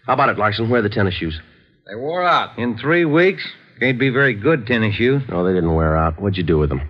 How 0.07 0.15
about 0.15 0.31
it, 0.31 0.39
Larson? 0.39 0.71
Where 0.71 0.81
are 0.81 0.83
the 0.83 0.89
tennis 0.89 1.13
shoes? 1.13 1.39
They 1.91 1.97
wore 1.97 2.25
out. 2.25 2.57
In 2.57 2.79
three 2.79 3.05
weeks? 3.05 3.43
Can't 3.81 3.99
be 3.99 4.11
very 4.11 4.33
good 4.33 4.65
tennis 4.65 4.95
shoes. 4.95 5.23
No, 5.29 5.45
they 5.45 5.53
didn't 5.53 5.75
wear 5.75 5.97
out. 5.97 6.21
What'd 6.21 6.37
you 6.37 6.45
do 6.45 6.57
with 6.57 6.69
them? 6.69 6.83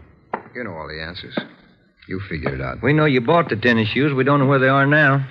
You 0.55 0.63
know 0.63 0.73
all 0.73 0.89
the 0.89 1.01
answers. 1.01 1.35
You 2.07 2.21
figured 2.29 2.53
it 2.53 2.61
out. 2.61 2.83
We 2.83 2.93
know 2.93 3.07
you 3.07 3.23
bought 3.23 3.49
the 3.49 3.57
tennis 3.57 3.89
shoes. 3.89 4.13
We 4.13 4.25
don't 4.25 4.41
know 4.41 4.47
where 4.47 4.59
they 4.59 4.69
are 4.69 4.87
now. 4.87 5.27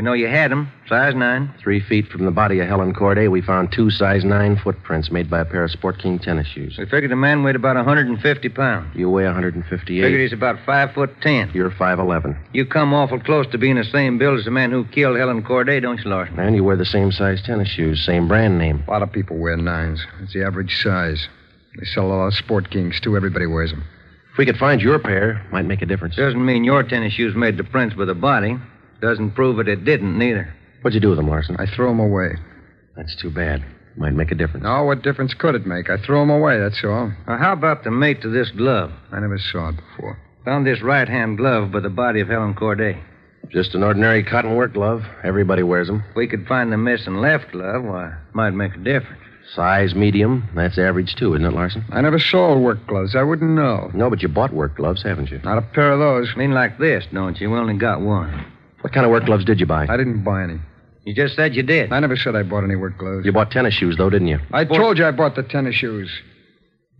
We 0.00 0.04
know 0.04 0.14
you 0.14 0.28
had 0.28 0.50
them, 0.50 0.72
size 0.88 1.14
nine. 1.14 1.52
Three 1.62 1.78
feet 1.78 2.08
from 2.08 2.24
the 2.24 2.30
body 2.30 2.58
of 2.58 2.66
Helen 2.66 2.94
Corday, 2.94 3.28
we 3.28 3.42
found 3.42 3.70
two 3.70 3.90
size 3.90 4.24
nine 4.24 4.56
footprints 4.56 5.10
made 5.10 5.28
by 5.28 5.40
a 5.40 5.44
pair 5.44 5.62
of 5.62 5.70
Sport 5.70 5.98
King 5.98 6.18
tennis 6.18 6.46
shoes. 6.46 6.76
We 6.78 6.86
figured 6.86 7.10
the 7.10 7.16
man 7.16 7.42
weighed 7.42 7.54
about 7.54 7.76
150 7.76 8.48
pounds. 8.48 8.96
You 8.96 9.10
weigh 9.10 9.26
158. 9.26 10.00
Figured 10.00 10.22
he's 10.22 10.32
about 10.32 10.56
five 10.64 10.94
foot 10.94 11.10
ten. 11.20 11.50
You're 11.52 11.70
5'11. 11.70 12.34
You 12.54 12.64
come 12.64 12.94
awful 12.94 13.20
close 13.20 13.46
to 13.48 13.58
being 13.58 13.76
the 13.76 13.84
same 13.84 14.16
build 14.16 14.38
as 14.38 14.46
the 14.46 14.50
man 14.50 14.70
who 14.70 14.86
killed 14.86 15.18
Helen 15.18 15.42
Corday, 15.42 15.80
don't 15.80 15.98
you, 15.98 16.08
Larson? 16.08 16.38
And 16.38 16.56
you 16.56 16.64
wear 16.64 16.76
the 16.76 16.86
same 16.86 17.12
size 17.12 17.42
tennis 17.42 17.68
shoes, 17.68 18.02
same 18.02 18.26
brand 18.26 18.56
name. 18.56 18.82
A 18.88 18.90
lot 18.90 19.02
of 19.02 19.12
people 19.12 19.36
wear 19.36 19.58
nines. 19.58 20.02
It's 20.22 20.32
the 20.32 20.44
average 20.44 20.82
size. 20.82 21.28
They 21.78 21.84
sell 21.84 22.06
a 22.06 22.08
lot 22.08 22.28
of 22.28 22.34
Sport 22.36 22.70
Kings, 22.70 22.98
too. 23.00 23.18
Everybody 23.18 23.44
wears 23.44 23.70
them. 23.70 23.84
If 24.32 24.38
we 24.38 24.46
could 24.46 24.56
find 24.56 24.80
your 24.80 24.98
pair, 24.98 25.46
might 25.52 25.66
make 25.66 25.82
a 25.82 25.86
difference. 25.86 26.16
Doesn't 26.16 26.42
mean 26.42 26.64
your 26.64 26.84
tennis 26.84 27.12
shoes 27.12 27.34
made 27.34 27.58
the 27.58 27.64
prints 27.64 27.96
with 27.96 28.08
the 28.08 28.14
body. 28.14 28.56
Doesn't 29.00 29.32
prove 29.32 29.58
it 29.58 29.68
it 29.68 29.84
didn't, 29.84 30.18
neither. 30.18 30.52
What'd 30.82 30.94
you 30.94 31.00
do 31.00 31.08
with 31.10 31.18
them, 31.18 31.28
Larson? 31.28 31.56
I 31.58 31.66
threw 31.66 31.88
them 31.88 32.00
away. 32.00 32.36
That's 32.96 33.16
too 33.16 33.30
bad. 33.30 33.64
Might 33.96 34.14
make 34.14 34.30
a 34.30 34.34
difference. 34.34 34.64
No, 34.64 34.84
what 34.84 35.02
difference 35.02 35.34
could 35.34 35.54
it 35.54 35.66
make? 35.66 35.90
I 35.90 35.96
threw 35.98 36.20
them 36.20 36.30
away, 36.30 36.58
that's 36.58 36.82
all. 36.84 37.12
Now, 37.26 37.36
how 37.38 37.52
about 37.52 37.84
the 37.84 37.90
mate 37.90 38.22
to 38.22 38.28
this 38.28 38.50
glove? 38.50 38.92
I 39.12 39.20
never 39.20 39.38
saw 39.38 39.70
it 39.70 39.76
before. 39.76 40.18
Found 40.44 40.66
this 40.66 40.80
right 40.82 41.08
hand 41.08 41.38
glove 41.38 41.72
by 41.72 41.80
the 41.80 41.90
body 41.90 42.20
of 42.20 42.28
Helen 42.28 42.54
Corday. 42.54 42.98
Just 43.50 43.74
an 43.74 43.82
ordinary 43.82 44.22
cotton 44.22 44.54
work 44.54 44.74
glove. 44.74 45.02
Everybody 45.24 45.62
wears 45.62 45.88
them. 45.88 46.04
If 46.10 46.16
we 46.16 46.28
could 46.28 46.46
find 46.46 46.72
the 46.72 46.76
missing 46.76 47.16
left 47.16 47.50
glove, 47.52 47.82
why, 47.84 48.14
might 48.32 48.50
make 48.50 48.74
a 48.74 48.78
difference. 48.78 49.20
Size 49.54 49.94
medium. 49.94 50.48
That's 50.54 50.78
average, 50.78 51.16
too, 51.16 51.34
isn't 51.34 51.44
it, 51.44 51.52
Larson? 51.52 51.84
I 51.90 52.00
never 52.00 52.20
saw 52.20 52.56
work 52.56 52.86
gloves. 52.86 53.16
I 53.16 53.22
wouldn't 53.22 53.50
know. 53.50 53.90
No, 53.92 54.08
but 54.08 54.22
you 54.22 54.28
bought 54.28 54.52
work 54.52 54.76
gloves, 54.76 55.02
haven't 55.02 55.30
you? 55.30 55.40
Not 55.42 55.58
a 55.58 55.62
pair 55.62 55.90
of 55.90 55.98
those. 55.98 56.36
Mean 56.36 56.52
like 56.52 56.78
this, 56.78 57.04
don't 57.12 57.40
you? 57.40 57.50
We 57.50 57.58
only 57.58 57.76
got 57.76 58.00
one. 58.00 58.46
What 58.80 58.92
kind 58.92 59.04
of 59.04 59.10
work 59.10 59.26
gloves 59.26 59.44
did 59.44 59.60
you 59.60 59.66
buy? 59.66 59.86
I 59.88 59.96
didn't 59.96 60.24
buy 60.24 60.42
any. 60.42 60.58
You 61.04 61.14
just 61.14 61.34
said 61.34 61.54
you 61.54 61.62
did. 61.62 61.92
I 61.92 62.00
never 62.00 62.16
said 62.16 62.36
I 62.36 62.42
bought 62.42 62.64
any 62.64 62.76
work 62.76 62.98
gloves. 62.98 63.24
You 63.24 63.32
bought 63.32 63.50
tennis 63.50 63.74
shoes, 63.74 63.96
though, 63.96 64.10
didn't 64.10 64.28
you? 64.28 64.38
I 64.52 64.64
told 64.64 64.98
you 64.98 65.06
I 65.06 65.10
bought 65.10 65.34
the 65.34 65.42
tennis 65.42 65.74
shoes. 65.74 66.10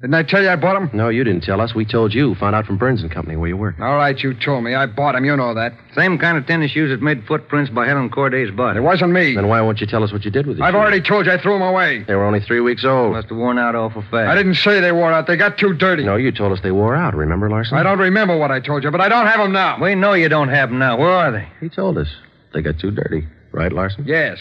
Didn't 0.01 0.15
I 0.15 0.23
tell 0.23 0.43
you 0.43 0.49
I 0.49 0.57
bought 0.57 0.81
them? 0.81 0.91
No, 0.95 1.11
you 1.11 1.25
didn't 1.25 1.43
tell 1.43 1.61
us. 1.61 1.75
We 1.75 1.85
told 1.85 2.15
you. 2.15 2.35
Found 2.37 2.55
out 2.57 2.65
from 2.65 2.79
Burns 2.79 3.03
and 3.03 3.11
Company 3.11 3.37
where 3.37 3.49
you 3.51 3.57
work. 3.59 3.79
All 3.81 3.97
right, 3.97 4.19
you 4.19 4.33
told 4.33 4.65
me. 4.65 4.75
I 4.75 4.87
bought 4.87 5.13
them. 5.13 5.27
You 5.27 5.37
know 5.37 5.53
that. 5.53 5.75
Same 5.95 6.17
kind 6.17 6.39
of 6.39 6.47
tennis 6.47 6.71
shoes 6.71 6.89
that 6.91 7.03
made 7.05 7.27
footprints 7.27 7.71
by 7.71 7.87
Helen 7.87 8.09
Corday's 8.09 8.51
body. 8.51 8.79
It 8.79 8.83
wasn't 8.83 9.13
me. 9.13 9.35
Then 9.35 9.49
why 9.49 9.61
won't 9.61 9.79
you 9.79 9.87
tell 9.87 10.03
us 10.03 10.11
what 10.11 10.25
you 10.25 10.31
did 10.31 10.47
with 10.47 10.57
it? 10.57 10.63
I've 10.63 10.75
already 10.75 11.03
told 11.03 11.27
you 11.27 11.33
I 11.33 11.39
threw 11.43 11.53
them 11.53 11.61
away. 11.61 12.03
They 12.05 12.15
were 12.15 12.25
only 12.25 12.41
three 12.41 12.61
weeks 12.61 12.83
old. 12.83 13.13
Must 13.13 13.29
have 13.29 13.37
worn 13.37 13.59
out 13.59 13.75
awful 13.75 14.01
fast. 14.01 14.15
I 14.31 14.35
didn't 14.35 14.55
say 14.55 14.81
they 14.81 14.93
wore 14.93 15.13
out. 15.13 15.27
They 15.27 15.37
got 15.37 15.59
too 15.59 15.75
dirty. 15.75 16.05
No, 16.05 16.17
you 16.17 16.33
told 16.33 16.53
us 16.53 16.61
they 16.63 16.73
wore 16.73 16.97
out. 16.97 17.15
Remember, 17.15 17.51
Larson? 17.51 17.77
I 17.77 17.83
don't 17.83 17.99
remember 17.99 18.39
what 18.39 18.51
I 18.51 18.61
told 18.61 18.83
you, 18.85 18.91
but 18.91 19.03
I 19.03 19.11
don't 19.11 19.27
have 19.27 19.41
them 19.41 19.53
now. 19.53 19.79
We 19.83 19.95
know 19.97 20.15
you 20.15 20.31
don't 20.31 20.49
have 20.49 20.71
them 20.71 20.79
now. 20.79 20.97
Where 20.97 21.11
are 21.11 21.31
they? 21.31 21.47
He 21.61 21.69
told 21.69 21.99
us. 21.99 22.09
They 22.55 22.63
got 22.63 22.79
too 22.79 22.91
dirty. 22.91 23.29
Right, 23.53 23.71
Larson? 23.71 24.07
Yes. 24.07 24.39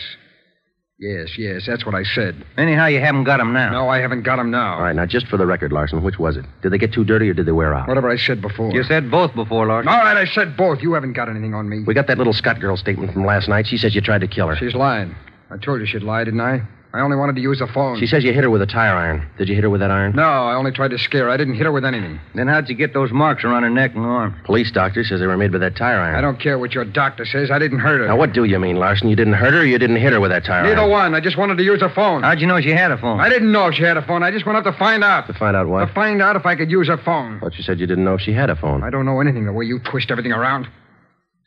Yes, 1.00 1.38
yes, 1.38 1.66
that's 1.66 1.86
what 1.86 1.96
I 1.96 2.04
said. 2.04 2.44
Anyhow, 2.58 2.88
you 2.88 3.00
haven't 3.00 3.24
got 3.24 3.40
him 3.40 3.54
now. 3.54 3.72
No, 3.72 3.88
I 3.88 4.00
haven't 4.00 4.24
got 4.24 4.38
him 4.38 4.52
now. 4.52 4.74
All 4.76 4.82
right, 4.82 4.94
now 4.96 5.06
just 5.06 5.28
for 5.28 5.38
the 5.38 5.46
record, 5.46 5.72
Larson, 5.72 6.04
which 6.04 6.20
was 6.20 6.36
it? 6.36 6.44
Did 6.62 6.74
they 6.74 6.78
get 6.78 6.92
too 6.92 7.06
dirty 7.06 7.30
or 7.30 7.34
did 7.34 7.46
they 7.46 7.54
wear 7.54 7.74
out? 7.74 7.88
Whatever 7.88 8.10
I 8.10 8.18
said 8.18 8.42
before. 8.42 8.74
You 8.74 8.84
said 8.84 9.10
both 9.10 9.34
before, 9.34 9.66
Larson. 9.66 9.88
All 9.88 9.98
right, 10.00 10.18
I 10.18 10.26
said 10.26 10.58
both. 10.58 10.82
You 10.82 10.92
haven't 10.94 11.14
got 11.14 11.30
anything 11.30 11.54
on 11.54 11.70
me. 11.70 11.84
We 11.88 11.94
got 11.94 12.08
that 12.08 12.18
little 12.18 12.34
Scott 12.34 12.60
girl 12.60 12.76
statement 12.76 13.14
from 13.14 13.26
last 13.26 13.48
night. 13.48 13.66
She 13.66 13.78
says 13.78 13.96
you 13.96 14.02
tried 14.02 14.20
to 14.22 14.28
kill 14.28 14.50
her. 14.50 14.58
She's 14.58 14.76
lying. 14.76 15.16
I 15.50 15.56
told 15.58 15.80
you 15.80 15.86
she'd 15.86 16.04
lie, 16.04 16.26
didn't 16.26 16.42
I? 16.42 16.68
I 16.92 17.02
only 17.02 17.18
wanted 17.18 17.36
to 17.36 17.42
use 17.42 17.60
the 17.60 17.68
phone. 17.68 18.00
She 18.00 18.08
says 18.08 18.24
you 18.24 18.34
hit 18.34 18.44
her 18.44 18.50
with 18.50 18.64
a 18.64 18.66
tire 18.66 18.96
iron. 18.96 19.30
Did 19.38 19.48
you 19.48 19.54
hit 19.54 19.64
her 19.64 19.70
with 19.70 19.82
that 19.82 19.92
iron? 19.92 20.16
No, 20.16 20.24
I 20.24 20.56
only 20.56 20.72
tried 20.72 20.90
to 20.90 20.98
scare 20.98 21.26
her. 21.26 21.30
I 21.30 21.38
didn't 21.38 21.54
hit 21.54 21.64
her 21.66 21.72
with 21.72 21.86
anything. 21.86 22.20
Then 22.34 22.48
how'd 22.48 22.68
you 22.68 22.74
get 22.74 22.96
those 22.96 23.12
marks 23.12 23.44
around 23.44 23.62
her 23.62 23.70
neck 23.70 23.94
and 23.94 24.04
arm? 24.04 24.36
Police 24.44 24.72
doctor 24.72 25.04
says 25.04 25.20
they 25.20 25.28
were 25.28 25.38
made 25.38 25.52
by 25.52 25.60
that 25.60 25.76
tire 25.76 26.00
iron. 26.00 26.16
I 26.16 26.22
don't 26.22 26.40
care 26.40 26.58
what 26.58 26.74
your 26.74 26.86
doctor 26.86 27.26
says. 27.26 27.52
I 27.52 27.60
didn't 27.60 27.78
hurt 27.78 28.02
her. 28.02 28.08
Now, 28.08 28.18
what 28.18 28.34
do 28.34 28.44
you 28.44 28.58
mean, 28.58 28.78
Larson? 28.78 29.08
You 29.08 29.16
didn't 29.16 29.34
hurt 29.34 29.54
her 29.54 29.62
or 29.62 29.66
you 29.66 29.78
didn't 29.78 29.98
hit 29.98 30.14
her 30.14 30.20
with 30.20 30.32
that 30.32 30.46
tire 30.46 30.62
iron. 30.62 30.70
Neither 30.70 30.82
iron? 30.82 30.92
one. 30.92 31.16
I 31.16 31.20
just 31.20 31.38
wanted 31.38 31.58
to 31.60 31.64
use 31.64 31.84
a 31.84 31.90
phone. 31.90 32.24
How'd 32.24 32.40
you 32.42 32.48
know 32.48 32.60
she 32.60 32.72
had 32.72 32.90
a 32.92 32.98
phone? 32.98 33.20
I 33.20 33.30
didn't 33.30 33.52
know 33.52 33.68
if 33.68 33.76
she 33.76 33.84
had 33.84 33.98
a 33.98 34.02
phone. 34.06 34.24
I 34.24 34.32
just 34.32 34.48
went 34.48 34.58
up 34.58 34.64
to 34.64 34.74
find 34.80 35.04
out. 35.04 35.28
To 35.28 35.34
find 35.34 35.56
out 35.56 35.68
what? 35.68 35.86
To 35.86 35.94
find 35.94 36.24
out 36.24 36.36
if 36.38 36.48
I 36.48 36.56
could 36.56 36.72
use 36.72 36.88
her 36.88 36.98
phone. 36.98 37.38
But 37.40 37.56
you 37.56 37.64
said 37.64 37.80
you 37.80 37.86
didn't 37.86 38.04
know 38.04 38.16
if 38.16 38.22
she 38.22 38.34
had 38.34 38.50
a 38.50 38.56
phone. 38.56 38.84
I 38.84 38.90
don't 38.90 39.06
know 39.06 39.22
anything 39.22 39.46
the 39.46 39.54
way 39.54 39.66
you 39.66 39.78
twist 39.80 40.10
everything 40.10 40.32
around. 40.32 40.68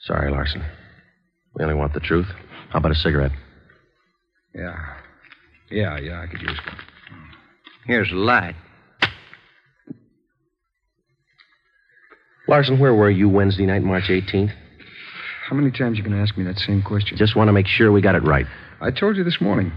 Sorry, 0.02 0.31
Larson. 0.31 0.64
We 1.57 1.64
only 1.64 1.74
want 1.74 1.94
the 1.94 2.00
truth. 2.00 2.28
How 2.70 2.78
about 2.78 2.92
a 2.92 2.94
cigarette? 2.94 3.33
Yeah. 4.55 4.76
Yeah, 5.72 5.98
yeah, 5.98 6.20
I 6.20 6.26
could 6.26 6.42
use 6.42 6.58
one. 6.66 6.76
Here's 7.87 8.11
the 8.11 8.16
light. 8.16 8.54
Larson, 12.46 12.78
where 12.78 12.94
were 12.94 13.11
you 13.11 13.28
Wednesday 13.28 13.66
night, 13.66 13.82
March 13.82 14.04
18th? 14.04 14.52
How 15.48 15.56
many 15.56 15.70
times 15.70 15.96
you 15.96 16.04
going 16.04 16.16
to 16.16 16.22
ask 16.22 16.37
me 16.37 16.44
that 16.44 16.58
same 16.58 16.82
question? 16.82 17.16
Just 17.16 17.37
want 17.37 17.48
to 17.48 17.52
make 17.52 17.66
sure 17.66 17.90
we 17.90 18.00
got 18.00 18.14
it 18.14 18.22
right. 18.24 18.46
I 18.80 18.90
told 18.90 19.16
you 19.16 19.24
this 19.24 19.40
morning. 19.40 19.72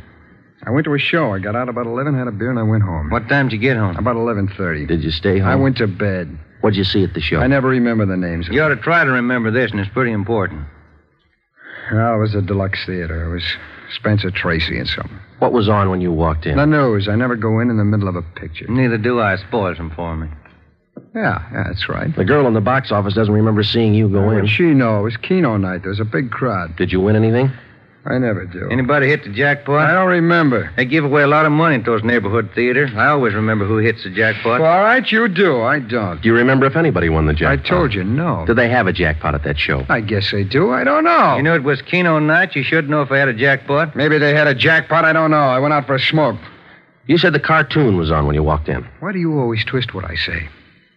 I 0.66 0.72
went 0.72 0.86
to 0.86 0.94
a 0.94 1.00
show. 1.00 1.32
I 1.32 1.40
got 1.40 1.56
out 1.56 1.70
about 1.70 1.86
11, 1.86 2.18
had 2.18 2.28
a 2.28 2.32
beer, 2.32 2.50
and 2.50 2.60
I 2.60 2.64
went 2.64 2.84
home. 2.84 3.10
What 3.10 3.28
time 3.30 3.48
did 3.50 3.56
you 3.56 3.62
get 3.62 3.78
home? 3.78 3.96
About 3.98 4.16
11.30. 4.16 4.88
Did 4.88 5.04
you 5.04 5.12
stay 5.12 5.40
home? 5.40 5.50
I 5.50 5.56
went 5.56 5.78
to 5.78 5.88
bed. 5.88 6.38
What'd 6.62 6.78
you 6.78 6.84
see 6.84 7.04
at 7.04 7.14
the 7.14 7.22
show? 7.22 7.40
I 7.40 7.48
never 7.48 7.68
remember 7.68 8.06
the 8.06 8.18
names. 8.18 8.48
You 8.50 8.62
ought 8.64 8.70
to 8.70 8.78
try 8.78 9.04
to 9.04 9.12
remember 9.12 9.52
this, 9.52 9.72
and 9.72 9.80
it's 9.80 9.92
pretty 9.92 10.12
important. 10.12 10.66
Well, 11.92 12.16
it 12.16 12.20
was 12.20 12.34
a 12.34 12.42
deluxe 12.42 12.84
theater. 12.86 13.26
It 13.30 13.34
was 13.34 13.44
Spencer 13.94 14.32
Tracy 14.32 14.78
and 14.78 14.88
something. 14.88 15.20
What 15.40 15.54
was 15.54 15.70
on 15.70 15.90
when 15.90 16.02
you 16.02 16.12
walked 16.12 16.46
in? 16.46 16.58
The 16.58 16.66
news. 16.66 17.08
I 17.08 17.16
never 17.16 17.36
go 17.36 17.60
in 17.60 17.70
in 17.70 17.78
the 17.78 17.84
middle 17.84 18.08
of 18.08 18.16
a 18.16 18.22
picture. 18.22 18.66
Neither 18.68 18.98
do 18.98 19.20
I. 19.20 19.36
Spoils 19.36 19.78
them 19.78 19.92
for 19.96 20.16
me. 20.16 20.28
Yeah, 21.14 21.44
yeah, 21.52 21.64
that's 21.68 21.90
right. 21.90 22.14
The 22.16 22.26
girl 22.26 22.48
in 22.48 22.54
the 22.54 22.62
box 22.62 22.92
office 22.92 23.14
doesn't 23.14 23.34
remember 23.34 23.64
seeing 23.64 23.94
you 23.94 24.10
go 24.10 24.30
in. 24.32 24.48
She 24.48 24.74
know? 24.74 25.00
It 25.00 25.04
was 25.04 25.18
Keno 25.18 25.58
night. 25.58 25.82
There 25.82 25.90
was 25.90 26.00
a 26.00 26.06
big 26.06 26.32
crowd. 26.32 26.76
Did 26.78 26.92
you 26.92 27.00
win 27.02 27.16
anything? 27.16 27.52
I 28.08 28.20
never 28.20 28.46
do. 28.46 28.70
Anybody 28.70 29.08
hit 29.08 29.24
the 29.24 29.32
jackpot? 29.32 29.90
I 29.90 29.94
don't 29.94 30.08
remember. 30.10 30.72
They 30.78 30.86
give 30.86 31.04
away 31.04 31.24
a 31.24 31.28
lot 31.28 31.48
of 31.48 31.52
money 31.52 31.78
at 31.78 31.86
those 31.86 32.04
neighborhood 32.04 32.52
theaters. 32.54 32.92
I 32.96 33.08
always 33.08 33.34
remember 33.34 33.66
who 33.66 33.78
hits 33.78 34.04
the 34.04 34.12
jackpot. 34.12 34.62
Well, 34.62 34.72
all 34.72 34.84
right, 34.84 35.12
you 35.12 35.28
do. 35.28 35.62
I 35.62 35.80
don't. 35.80 36.22
Do 36.22 36.28
you 36.30 36.36
remember 36.36 36.68
if 36.68 36.76
anybody 36.76 37.10
won 37.10 37.26
the 37.26 37.34
jackpot? 37.34 37.66
I 37.66 37.70
told 37.70 37.94
you 37.96 38.04
no. 38.04 38.46
Did 38.46 38.58
they 38.58 38.70
have 38.70 38.86
a 38.86 38.94
jackpot 38.94 39.34
at 39.34 39.44
that 39.44 39.58
show? 39.58 39.86
I 39.90 40.02
guess 40.02 40.32
they 40.32 40.44
do. 40.44 40.72
I 40.72 40.84
don't 40.84 41.04
know. 41.04 41.36
You 41.38 41.42
knew 41.42 41.56
it 41.56 41.64
was 41.64 41.82
Keno 41.82 42.20
night. 42.20 42.56
You 42.56 42.62
should 42.62 42.90
know 42.90 43.02
if 43.02 43.12
I 43.12 43.18
had 43.18 43.28
a 43.28 43.34
jackpot. 43.34 43.96
Maybe 43.96 44.20
they 44.20 44.36
had 44.36 44.46
a 44.48 44.54
jackpot. 44.54 45.04
I 45.04 45.12
don't 45.12 45.32
know. 45.32 45.38
I 45.38 45.58
went 45.58 45.74
out 45.74 45.88
for 45.88 45.96
a 45.96 46.00
smoke. 46.00 46.40
You 47.08 47.18
said 47.18 47.34
the 47.34 47.40
cartoon 47.40 47.98
was 47.98 48.12
on 48.12 48.28
when 48.28 48.36
you 48.36 48.44
walked 48.44 48.70
in. 48.70 48.88
Why 49.00 49.14
do 49.14 49.20
you 49.20 49.40
always 49.40 49.66
twist 49.66 49.96
what 49.96 50.06
I 50.06 50.16
say? 50.16 50.48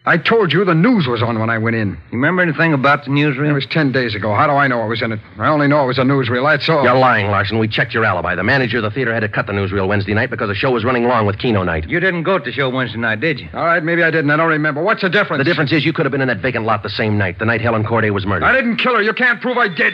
I 0.08 0.16
told 0.16 0.54
you 0.54 0.64
the 0.64 0.74
news 0.74 1.06
was 1.06 1.22
on 1.22 1.38
when 1.38 1.50
I 1.50 1.58
went 1.58 1.76
in. 1.76 1.90
You 1.90 2.12
remember 2.12 2.40
anything 2.40 2.72
about 2.72 3.04
the 3.04 3.10
newsreel? 3.10 3.50
It 3.50 3.52
was 3.52 3.66
ten 3.66 3.92
days 3.92 4.14
ago. 4.14 4.34
How 4.34 4.46
do 4.46 4.54
I 4.54 4.66
know 4.66 4.80
I 4.80 4.86
was 4.86 5.02
in 5.02 5.12
it? 5.12 5.20
I 5.38 5.48
only 5.48 5.68
know 5.68 5.84
it 5.84 5.86
was 5.86 5.98
a 5.98 6.02
newsreel. 6.02 6.50
That's 6.50 6.66
all. 6.66 6.82
You're 6.82 6.96
lying, 6.96 7.26
Larson. 7.26 7.58
We 7.58 7.68
checked 7.68 7.92
your 7.92 8.06
alibi. 8.06 8.34
The 8.34 8.42
manager 8.42 8.78
of 8.78 8.84
the 8.84 8.90
theater 8.90 9.12
had 9.12 9.20
to 9.20 9.28
cut 9.28 9.46
the 9.46 9.52
newsreel 9.52 9.86
Wednesday 9.86 10.14
night 10.14 10.30
because 10.30 10.48
the 10.48 10.54
show 10.54 10.70
was 10.70 10.82
running 10.82 11.04
long 11.04 11.26
with 11.26 11.38
Keno 11.38 11.62
night. 11.62 11.90
You 11.90 12.00
didn't 12.00 12.22
go 12.22 12.38
to 12.38 12.44
the 12.44 12.52
show 12.52 12.70
Wednesday 12.70 12.98
night, 12.98 13.20
did 13.20 13.38
you? 13.38 13.50
All 13.52 13.66
right, 13.66 13.84
maybe 13.84 14.02
I 14.02 14.10
didn't. 14.10 14.30
I 14.30 14.38
don't 14.38 14.48
remember. 14.48 14.82
What's 14.82 15.02
the 15.02 15.10
difference? 15.10 15.40
The 15.40 15.44
difference 15.44 15.72
is 15.72 15.84
you 15.84 15.92
could 15.92 16.06
have 16.06 16.12
been 16.12 16.22
in 16.22 16.28
that 16.28 16.40
vacant 16.40 16.64
lot 16.64 16.82
the 16.82 16.88
same 16.88 17.18
night, 17.18 17.38
the 17.38 17.44
night 17.44 17.60
Helen 17.60 17.84
Corday 17.84 18.08
was 18.08 18.24
murdered. 18.24 18.46
I 18.46 18.54
didn't 18.54 18.78
kill 18.78 18.94
her. 18.94 19.02
You 19.02 19.12
can't 19.12 19.42
prove 19.42 19.58
I 19.58 19.68
did. 19.68 19.92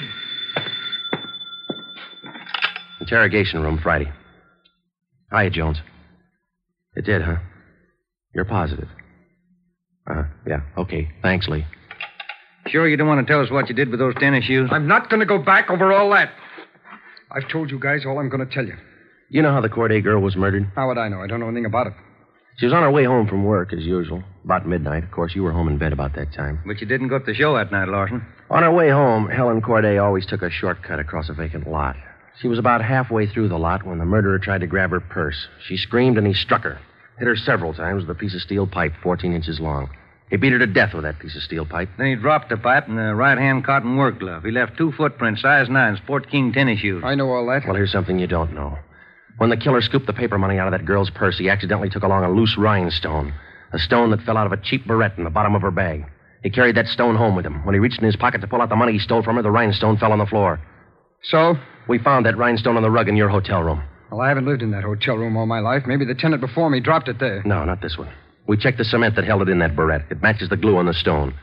Interrogation 3.00 3.62
room 3.62 3.80
Friday. 3.82 4.12
Hiya, 5.36 5.50
Jones. 5.50 5.78
It 6.94 7.04
did, 7.04 7.20
huh? 7.20 7.38
You're 8.32 8.44
positive. 8.44 8.88
Uh, 10.08 10.24
yeah, 10.46 10.60
okay. 10.76 11.08
Thanks, 11.22 11.48
Lee. 11.48 11.64
Sure 12.66 12.88
you 12.88 12.96
don't 12.96 13.08
want 13.08 13.26
to 13.26 13.30
tell 13.30 13.42
us 13.42 13.50
what 13.50 13.68
you 13.68 13.74
did 13.74 13.90
with 13.90 14.00
those 14.00 14.14
tennis 14.18 14.44
shoes? 14.44 14.70
I'm 14.72 14.88
not 14.88 15.10
going 15.10 15.20
to 15.20 15.26
go 15.26 15.38
back 15.38 15.70
over 15.70 15.92
all 15.92 16.10
that. 16.10 16.30
I've 17.30 17.48
told 17.50 17.70
you 17.70 17.78
guys 17.78 18.04
all 18.06 18.18
I'm 18.18 18.28
going 18.28 18.46
to 18.46 18.52
tell 18.52 18.64
you. 18.64 18.74
You 19.28 19.42
know 19.42 19.52
how 19.52 19.60
the 19.60 19.68
Corday 19.68 20.00
girl 20.00 20.20
was 20.20 20.36
murdered? 20.36 20.70
How 20.74 20.88
would 20.88 20.98
I 20.98 21.08
know? 21.08 21.20
I 21.20 21.26
don't 21.26 21.40
know 21.40 21.46
anything 21.48 21.66
about 21.66 21.88
it. 21.88 21.94
She 22.58 22.66
was 22.66 22.72
on 22.72 22.82
her 22.82 22.90
way 22.90 23.04
home 23.04 23.26
from 23.26 23.44
work, 23.44 23.72
as 23.72 23.80
usual. 23.80 24.22
About 24.44 24.66
midnight. 24.66 25.02
Of 25.02 25.10
course, 25.10 25.34
you 25.34 25.42
were 25.42 25.50
home 25.50 25.66
in 25.68 25.76
bed 25.76 25.92
about 25.92 26.14
that 26.14 26.32
time. 26.32 26.60
But 26.64 26.80
you 26.80 26.86
didn't 26.86 27.08
go 27.08 27.18
to 27.18 27.24
the 27.24 27.34
show 27.34 27.56
that 27.56 27.72
night, 27.72 27.88
Larson. 27.88 28.24
On 28.50 28.62
her 28.62 28.72
way 28.72 28.90
home, 28.90 29.28
Helen 29.28 29.60
Corday 29.60 29.98
always 29.98 30.24
took 30.24 30.42
a 30.42 30.50
shortcut 30.50 31.00
across 31.00 31.28
a 31.28 31.34
vacant 31.34 31.68
lot. 31.68 31.96
She 32.40 32.48
was 32.48 32.58
about 32.58 32.84
halfway 32.84 33.26
through 33.26 33.48
the 33.48 33.58
lot 33.58 33.84
when 33.84 33.98
the 33.98 34.04
murderer 34.04 34.38
tried 34.38 34.60
to 34.60 34.66
grab 34.66 34.90
her 34.90 35.00
purse. 35.00 35.48
She 35.66 35.76
screamed 35.76 36.16
and 36.16 36.26
he 36.26 36.34
struck 36.34 36.62
her. 36.62 36.78
Hit 37.18 37.28
her 37.28 37.36
several 37.36 37.72
times 37.72 38.02
with 38.02 38.16
a 38.16 38.18
piece 38.18 38.34
of 38.34 38.40
steel 38.40 38.66
pipe 38.66 38.92
14 39.02 39.32
inches 39.32 39.60
long. 39.60 39.88
He 40.30 40.36
beat 40.36 40.52
her 40.52 40.58
to 40.58 40.66
death 40.66 40.94
with 40.94 41.04
that 41.04 41.20
piece 41.20 41.36
of 41.36 41.42
steel 41.42 41.64
pipe. 41.64 41.88
Then 41.96 42.08
he 42.08 42.16
dropped 42.16 42.48
the 42.48 42.56
pipe 42.56 42.88
in 42.88 42.96
the 42.96 43.14
right 43.14 43.38
hand 43.38 43.64
cotton 43.64 43.96
work 43.96 44.18
glove. 44.18 44.42
He 44.42 44.50
left 44.50 44.76
two 44.76 44.90
footprints, 44.92 45.42
size 45.42 45.68
nine, 45.68 45.96
Sport 45.96 46.28
King 46.28 46.52
tennis 46.52 46.80
shoes. 46.80 47.02
I 47.04 47.14
know 47.14 47.30
all 47.30 47.46
that. 47.46 47.62
Well, 47.66 47.76
here's 47.76 47.92
something 47.92 48.18
you 48.18 48.26
don't 48.26 48.52
know. 48.52 48.78
When 49.38 49.50
the 49.50 49.56
killer 49.56 49.80
scooped 49.80 50.06
the 50.06 50.12
paper 50.12 50.38
money 50.38 50.58
out 50.58 50.66
of 50.66 50.72
that 50.72 50.86
girl's 50.86 51.10
purse, 51.10 51.38
he 51.38 51.48
accidentally 51.50 51.90
took 51.90 52.02
along 52.02 52.24
a 52.24 52.32
loose 52.32 52.56
rhinestone. 52.58 53.32
A 53.72 53.78
stone 53.78 54.10
that 54.10 54.22
fell 54.22 54.36
out 54.36 54.46
of 54.46 54.52
a 54.52 54.62
cheap 54.62 54.86
barrette 54.86 55.18
in 55.18 55.24
the 55.24 55.30
bottom 55.30 55.54
of 55.54 55.62
her 55.62 55.70
bag. 55.70 56.04
He 56.42 56.50
carried 56.50 56.76
that 56.76 56.86
stone 56.86 57.16
home 57.16 57.36
with 57.36 57.46
him. 57.46 57.64
When 57.64 57.74
he 57.74 57.80
reached 57.80 57.98
in 57.98 58.06
his 58.06 58.16
pocket 58.16 58.40
to 58.40 58.46
pull 58.46 58.60
out 58.60 58.68
the 58.68 58.76
money 58.76 58.92
he 58.92 58.98
stole 58.98 59.22
from 59.22 59.36
her, 59.36 59.42
the 59.42 59.50
rhinestone 59.50 59.98
fell 59.98 60.12
on 60.12 60.18
the 60.18 60.26
floor. 60.26 60.60
So? 61.22 61.54
We 61.88 61.98
found 61.98 62.26
that 62.26 62.36
rhinestone 62.36 62.76
on 62.76 62.82
the 62.82 62.90
rug 62.90 63.08
in 63.08 63.16
your 63.16 63.28
hotel 63.28 63.62
room. 63.62 63.82
Well, 64.14 64.22
I 64.22 64.28
haven't 64.28 64.46
lived 64.46 64.62
in 64.62 64.70
that 64.70 64.84
hotel 64.84 65.16
room 65.16 65.36
all 65.36 65.44
my 65.46 65.58
life. 65.58 65.82
Maybe 65.88 66.04
the 66.04 66.14
tenant 66.14 66.40
before 66.40 66.70
me 66.70 66.78
dropped 66.78 67.08
it 67.08 67.18
there. 67.18 67.42
No, 67.44 67.64
not 67.64 67.82
this 67.82 67.98
one. 67.98 68.08
We 68.46 68.56
checked 68.56 68.78
the 68.78 68.84
cement 68.84 69.16
that 69.16 69.24
held 69.24 69.42
it 69.42 69.48
in 69.48 69.58
that 69.58 69.74
barrette. 69.74 70.04
It 70.08 70.22
matches 70.22 70.50
the 70.50 70.56
glue 70.56 70.76
on 70.76 70.86
the 70.86 70.94
stone. 70.94 71.34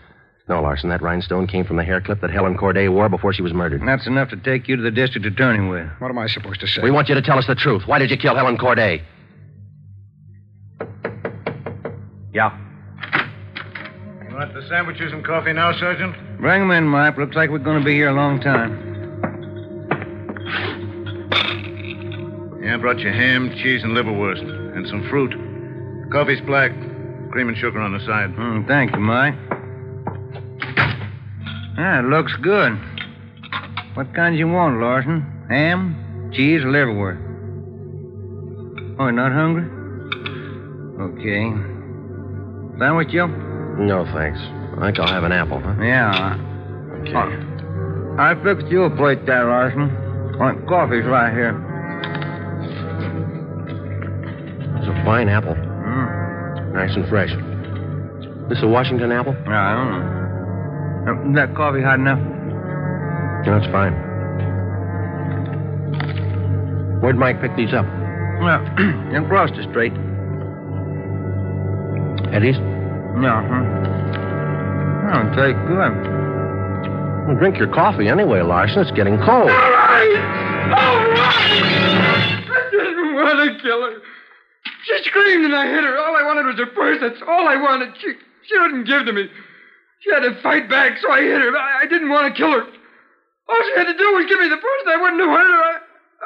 No, 0.48 0.62
Larson, 0.62 0.88
that 0.88 1.02
rhinestone 1.02 1.48
came 1.48 1.66
from 1.66 1.76
the 1.76 1.84
hair 1.84 2.00
clip 2.00 2.22
that 2.22 2.30
Helen 2.30 2.56
Corday 2.58 2.88
wore 2.88 3.10
before 3.10 3.34
she 3.34 3.42
was 3.42 3.52
murdered. 3.54 3.82
That's 3.86 4.08
enough 4.08 4.30
to 4.30 4.38
take 4.38 4.70
you 4.70 4.78
to 4.78 4.82
the 4.82 4.90
district 4.90 5.28
attorney 5.28 5.68
with. 5.68 5.86
What 6.00 6.12
am 6.12 6.18
I 6.18 6.28
supposed 6.28 6.62
to 6.62 6.68
say? 6.68 6.82
We 6.82 6.92
want 6.92 7.10
you 7.10 7.16
to 7.16 7.22
tell 7.22 7.38
us 7.38 7.46
the 7.46 7.56
truth. 7.56 7.84
Why 7.88 8.00
did 8.00 8.10
you 8.10 8.16
kill 8.16 8.38
Helen 8.38 8.58
Corday? 8.58 9.04
Yeah. 12.34 12.58
You 14.30 14.34
want 14.38 14.54
the 14.54 14.66
sandwiches 14.70 15.12
and 15.12 15.26
coffee 15.26 15.52
now, 15.52 15.74
Sergeant? 15.74 16.16
Bring 16.40 16.62
'em 16.62 16.72
in, 16.72 16.86
Mike. 16.88 17.18
Looks 17.18 17.36
like 17.36 17.50
we're 17.50 17.58
going 17.58 17.80
to 17.80 17.86
be 17.86 17.96
here 17.96 18.08
a 18.08 18.14
long 18.14 18.40
time. 18.40 18.91
Yeah, 22.72 22.78
I 22.78 22.80
brought 22.80 23.00
you 23.00 23.10
ham, 23.12 23.52
cheese, 23.62 23.84
and 23.84 23.92
liverwurst, 23.92 24.40
and 24.78 24.88
some 24.88 25.06
fruit. 25.10 25.34
Coffee's 26.10 26.40
black, 26.48 26.72
cream 27.30 27.50
and 27.50 27.58
sugar 27.58 27.82
on 27.82 27.92
the 27.92 28.00
side. 28.00 28.34
Mm, 28.34 28.66
thank 28.66 28.94
you, 28.94 29.00
Mike. 29.02 29.36
Ah, 31.78 32.00
it 32.00 32.06
looks 32.06 32.32
good. 32.42 32.80
What 33.96 34.16
kinds 34.16 34.40
you 34.40 34.48
want, 34.48 34.80
Larson? 34.80 35.22
Ham, 35.50 36.32
cheese, 36.34 36.64
or 36.64 36.68
liverwurst? 36.68 37.20
Oh, 38.98 39.04
you're 39.04 39.12
not 39.12 39.34
hungry? 39.34 39.68
Okay. 41.12 41.52
Sandwich, 42.80 43.10
Joe? 43.10 43.28
No, 43.84 44.06
thanks. 44.14 44.40
I 44.80 44.86
think 44.86 45.00
I'll 45.00 45.12
have 45.12 45.26
an 45.26 45.34
apple, 45.34 45.60
huh? 45.60 45.76
Yeah. 45.84 46.38
Okay. 47.02 47.36
I 48.18 48.34
fixed 48.42 48.68
you 48.72 48.84
a 48.84 48.96
plate 48.96 49.26
there, 49.26 49.44
Larson. 49.50 49.92
Want 50.40 50.66
coffee's 50.70 51.04
right 51.04 51.34
here. 51.34 51.68
Fine 55.12 55.28
apple. 55.28 55.56
Mm. 55.56 56.72
Nice 56.72 56.96
and 56.96 57.06
fresh. 57.10 57.32
This 58.48 58.64
a 58.64 58.68
Washington 58.68 59.12
apple? 59.12 59.36
Yeah, 59.44 59.60
I 59.60 59.74
don't 59.76 59.92
know. 59.92 60.08
Uh, 61.04 61.36
that 61.36 61.54
coffee 61.54 61.84
hot 61.84 62.00
enough? 62.00 62.20
No, 63.46 63.58
it's 63.58 63.68
fine. 63.76 63.92
Where'd 67.02 67.18
Mike 67.18 67.42
pick 67.42 67.54
these 67.58 67.74
up? 67.74 67.84
Well, 68.40 68.64
in 69.12 69.26
across 69.26 69.52
the 69.52 69.68
street. 69.68 69.92
Eddie's? 72.32 72.56
Yeah, 73.20 73.44
huh? 73.52 73.68
Oh, 75.12 75.24
take 75.36 75.60
good. 75.68 75.92
Well, 77.28 77.36
drink 77.36 77.58
your 77.58 77.68
coffee 77.68 78.08
anyway, 78.08 78.44
Larson. 78.44 78.80
It's 78.80 78.92
getting 78.92 79.18
cold. 79.18 79.28
All 79.28 79.72
right! 79.76 80.72
All 80.72 81.04
right! 81.20 82.48
I 82.48 82.70
didn't 82.72 83.14
want 83.14 83.60
to 83.60 83.62
kill 83.62 83.82
her. 83.82 84.01
She 84.92 85.04
screamed 85.08 85.46
and 85.46 85.56
I 85.56 85.72
hit 85.72 85.84
her. 85.84 85.98
All 85.98 86.16
I 86.16 86.24
wanted 86.24 86.46
was 86.48 86.60
her 86.60 86.68
purse. 86.68 87.00
That's 87.00 87.22
all 87.24 87.48
I 87.48 87.56
wanted. 87.56 87.96
She, 88.02 88.12
she 88.44 88.60
wouldn't 88.60 88.86
give 88.86 89.06
to 89.06 89.14
me. 89.14 89.30
She 90.04 90.12
had 90.12 90.28
to 90.28 90.36
fight 90.42 90.68
back, 90.68 90.98
so 91.00 91.12
I 91.12 91.22
hit 91.22 91.40
her. 91.40 91.56
I, 91.56 91.84
I 91.84 91.86
didn't 91.88 92.10
want 92.10 92.28
to 92.28 92.36
kill 92.36 92.52
her. 92.52 92.66
All 92.68 93.62
she 93.64 93.74
had 93.78 93.88
to 93.88 93.98
do 93.98 94.08
was 94.20 94.26
give 94.28 94.40
me 94.40 94.50
the 94.50 94.58
purse, 94.58 94.82
and 94.84 94.92
I 94.92 94.98
wouldn't 95.00 95.22
have 95.22 95.30
hurt 95.32 95.48
her. 95.48 95.64
I, 95.64 95.76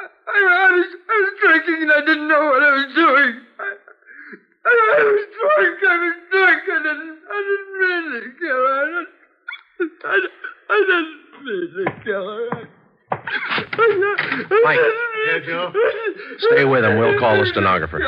I, 0.02 0.38
I, 0.66 0.70
was, 0.74 0.88
I 0.98 1.16
was 1.22 1.32
drinking 1.38 1.78
and 1.82 1.92
I 1.92 2.00
didn't 2.00 2.28
know 2.28 2.44
what 2.50 2.62
I 2.62 2.72
was 2.74 2.90
doing. 2.94 3.30
I, 3.54 3.68
I, 4.66 4.72
I 4.74 5.02
was 5.14 5.26
drunk. 5.30 5.78
I 5.86 5.96
was 6.02 6.16
drunk. 6.34 6.62
I 6.66 6.78
didn't, 6.82 7.18
I 7.22 7.38
didn't 7.46 7.72
mean 7.78 8.04
to 8.18 8.20
kill 8.34 8.62
her. 8.66 8.82
I 8.82 9.04
didn't, 9.78 10.02
I, 10.02 10.16
I 10.70 10.78
didn't 10.90 11.44
mean 11.46 11.68
to 11.76 12.04
kill 12.04 12.26
her. 12.26 12.75
Mike. 14.64 14.78
Yeah, 15.26 15.38
Joe? 15.44 15.72
Stay 16.38 16.64
with 16.64 16.84
him. 16.84 16.98
We'll 16.98 17.18
call 17.18 17.38
the 17.38 17.46
stenographer. 17.46 18.00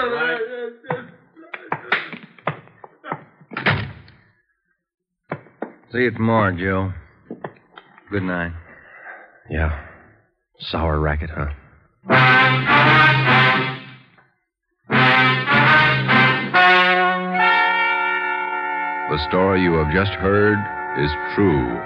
See 5.92 5.98
you 6.00 6.10
tomorrow, 6.10 6.54
Joe. 6.54 6.92
Good 8.10 8.22
night. 8.22 8.52
Yeah. 9.50 9.86
Sour 10.60 11.00
racket, 11.00 11.30
huh? 11.30 11.46
The 19.10 19.28
story 19.28 19.62
you 19.62 19.72
have 19.74 19.92
just 19.94 20.12
heard 20.12 20.58
is 21.02 21.10
true. 21.34 21.80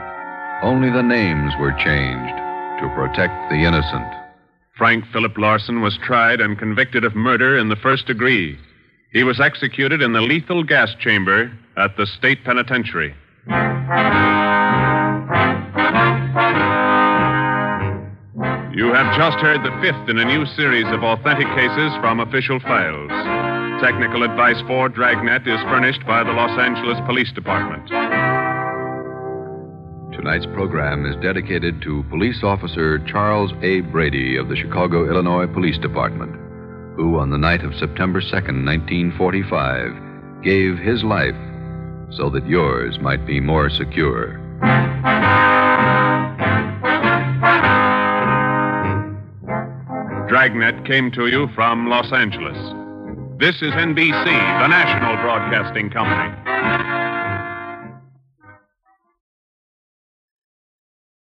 Only 0.62 0.90
the 0.90 1.02
names 1.02 1.52
were 1.60 1.72
changed 1.84 2.41
to 2.82 2.88
protect 2.94 3.48
the 3.48 3.64
innocent. 3.64 4.12
Frank 4.76 5.04
Philip 5.12 5.38
Larson 5.38 5.80
was 5.80 5.96
tried 6.02 6.40
and 6.40 6.58
convicted 6.58 7.04
of 7.04 7.14
murder 7.14 7.56
in 7.56 7.68
the 7.68 7.76
first 7.76 8.06
degree. 8.06 8.58
He 9.12 9.22
was 9.22 9.40
executed 9.40 10.02
in 10.02 10.12
the 10.12 10.20
lethal 10.20 10.64
gas 10.64 10.90
chamber 10.98 11.52
at 11.76 11.96
the 11.96 12.06
state 12.06 12.44
penitentiary. 12.44 13.14
You 18.74 18.88
have 18.94 19.14
just 19.16 19.38
heard 19.38 19.62
the 19.62 19.78
fifth 19.80 20.08
in 20.08 20.18
a 20.18 20.24
new 20.24 20.46
series 20.56 20.86
of 20.86 21.04
authentic 21.04 21.46
cases 21.54 21.92
from 22.00 22.20
official 22.20 22.58
files. 22.60 23.10
Technical 23.82 24.22
advice 24.22 24.60
for 24.66 24.88
Dragnet 24.88 25.46
is 25.46 25.60
furnished 25.70 26.04
by 26.06 26.24
the 26.24 26.32
Los 26.32 26.58
Angeles 26.58 26.98
Police 27.06 27.30
Department. 27.32 28.31
Tonight's 30.12 30.46
program 30.46 31.06
is 31.06 31.16
dedicated 31.22 31.80
to 31.82 32.04
Police 32.10 32.44
Officer 32.44 32.98
Charles 33.06 33.50
A. 33.62 33.80
Brady 33.80 34.36
of 34.36 34.48
the 34.48 34.56
Chicago, 34.56 35.08
Illinois 35.08 35.46
Police 35.46 35.78
Department, 35.78 36.32
who, 36.96 37.18
on 37.18 37.30
the 37.30 37.38
night 37.38 37.64
of 37.64 37.74
September 37.74 38.20
2nd, 38.20 38.64
1945, 38.64 40.44
gave 40.44 40.76
his 40.76 41.02
life 41.02 41.34
so 42.10 42.28
that 42.28 42.46
yours 42.46 42.98
might 43.00 43.26
be 43.26 43.40
more 43.40 43.70
secure. 43.70 44.36
Dragnet 50.28 50.84
came 50.86 51.10
to 51.12 51.26
you 51.28 51.48
from 51.54 51.88
Los 51.88 52.12
Angeles. 52.12 52.58
This 53.38 53.56
is 53.56 53.72
NBC, 53.72 54.24
the 54.24 54.68
national 54.68 55.16
broadcasting 55.22 55.88
company. 55.90 56.91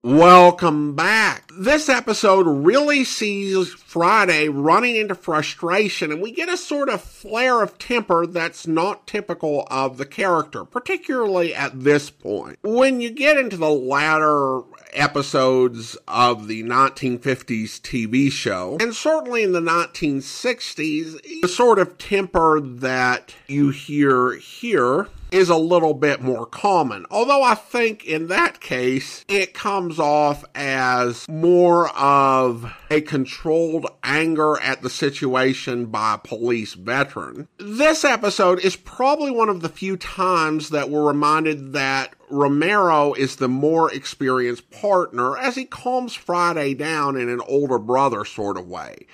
Welcome 0.06 0.94
back. 0.94 1.50
This 1.58 1.88
episode 1.88 2.46
really 2.46 3.02
sees 3.02 3.74
Friday 3.74 4.48
running 4.48 4.94
into 4.94 5.16
frustration, 5.16 6.12
and 6.12 6.22
we 6.22 6.30
get 6.30 6.48
a 6.48 6.56
sort 6.56 6.88
of 6.88 7.00
flare 7.00 7.60
of 7.60 7.76
temper 7.78 8.24
that's 8.24 8.68
not 8.68 9.08
typical 9.08 9.66
of 9.68 9.98
the 9.98 10.06
character, 10.06 10.64
particularly 10.64 11.52
at 11.52 11.82
this 11.82 12.08
point. 12.08 12.60
When 12.62 13.00
you 13.00 13.10
get 13.10 13.36
into 13.36 13.56
the 13.56 13.68
latter 13.68 14.60
episodes 14.92 15.96
of 16.06 16.46
the 16.46 16.62
1950s 16.62 17.80
TV 17.80 18.30
show, 18.30 18.76
and 18.80 18.94
certainly 18.94 19.42
in 19.42 19.50
the 19.50 19.60
1960s, 19.60 21.40
the 21.42 21.48
sort 21.48 21.80
of 21.80 21.98
temper 21.98 22.60
that 22.60 23.34
you 23.48 23.70
hear 23.70 24.36
here 24.36 25.08
is 25.30 25.48
a 25.48 25.56
little 25.56 25.94
bit 25.94 26.20
more 26.20 26.46
common. 26.46 27.06
Although 27.10 27.42
I 27.42 27.54
think 27.54 28.04
in 28.04 28.28
that 28.28 28.60
case, 28.60 29.24
it 29.28 29.54
comes 29.54 29.98
off 29.98 30.44
as 30.54 31.28
more 31.28 31.88
of 31.96 32.72
a 32.90 33.00
controlled 33.00 33.86
anger 34.02 34.60
at 34.60 34.82
the 34.82 34.90
situation 34.90 35.86
by 35.86 36.14
a 36.14 36.18
police 36.18 36.74
veteran. 36.74 37.48
This 37.58 38.04
episode 38.04 38.60
is 38.60 38.76
probably 38.76 39.30
one 39.30 39.48
of 39.48 39.60
the 39.60 39.68
few 39.68 39.96
times 39.96 40.70
that 40.70 40.90
we're 40.90 41.06
reminded 41.06 41.72
that 41.72 42.14
Romero 42.30 43.12
is 43.14 43.36
the 43.36 43.48
more 43.48 43.92
experienced 43.92 44.70
partner 44.70 45.36
as 45.36 45.54
he 45.54 45.64
calms 45.64 46.14
Friday 46.14 46.74
down 46.74 47.16
in 47.16 47.28
an 47.28 47.40
older 47.46 47.78
brother 47.78 48.24
sort 48.24 48.56
of 48.56 48.66
way. 48.66 49.06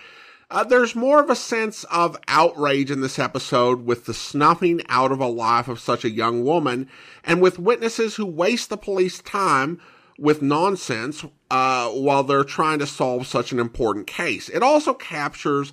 Uh, 0.52 0.62
there's 0.62 0.94
more 0.94 1.18
of 1.18 1.30
a 1.30 1.34
sense 1.34 1.82
of 1.84 2.14
outrage 2.28 2.90
in 2.90 3.00
this 3.00 3.18
episode 3.18 3.86
with 3.86 4.04
the 4.04 4.12
snuffing 4.12 4.82
out 4.90 5.10
of 5.10 5.18
a 5.18 5.26
life 5.26 5.66
of 5.66 5.80
such 5.80 6.04
a 6.04 6.10
young 6.10 6.44
woman 6.44 6.86
and 7.24 7.40
with 7.40 7.58
witnesses 7.58 8.16
who 8.16 8.26
waste 8.26 8.68
the 8.68 8.76
police 8.76 9.20
time 9.20 9.80
with 10.18 10.42
nonsense 10.42 11.24
uh, 11.50 11.88
while 11.88 12.22
they're 12.22 12.44
trying 12.44 12.78
to 12.78 12.86
solve 12.86 13.26
such 13.26 13.50
an 13.50 13.58
important 13.58 14.06
case. 14.06 14.50
It 14.50 14.62
also 14.62 14.92
captures 14.92 15.72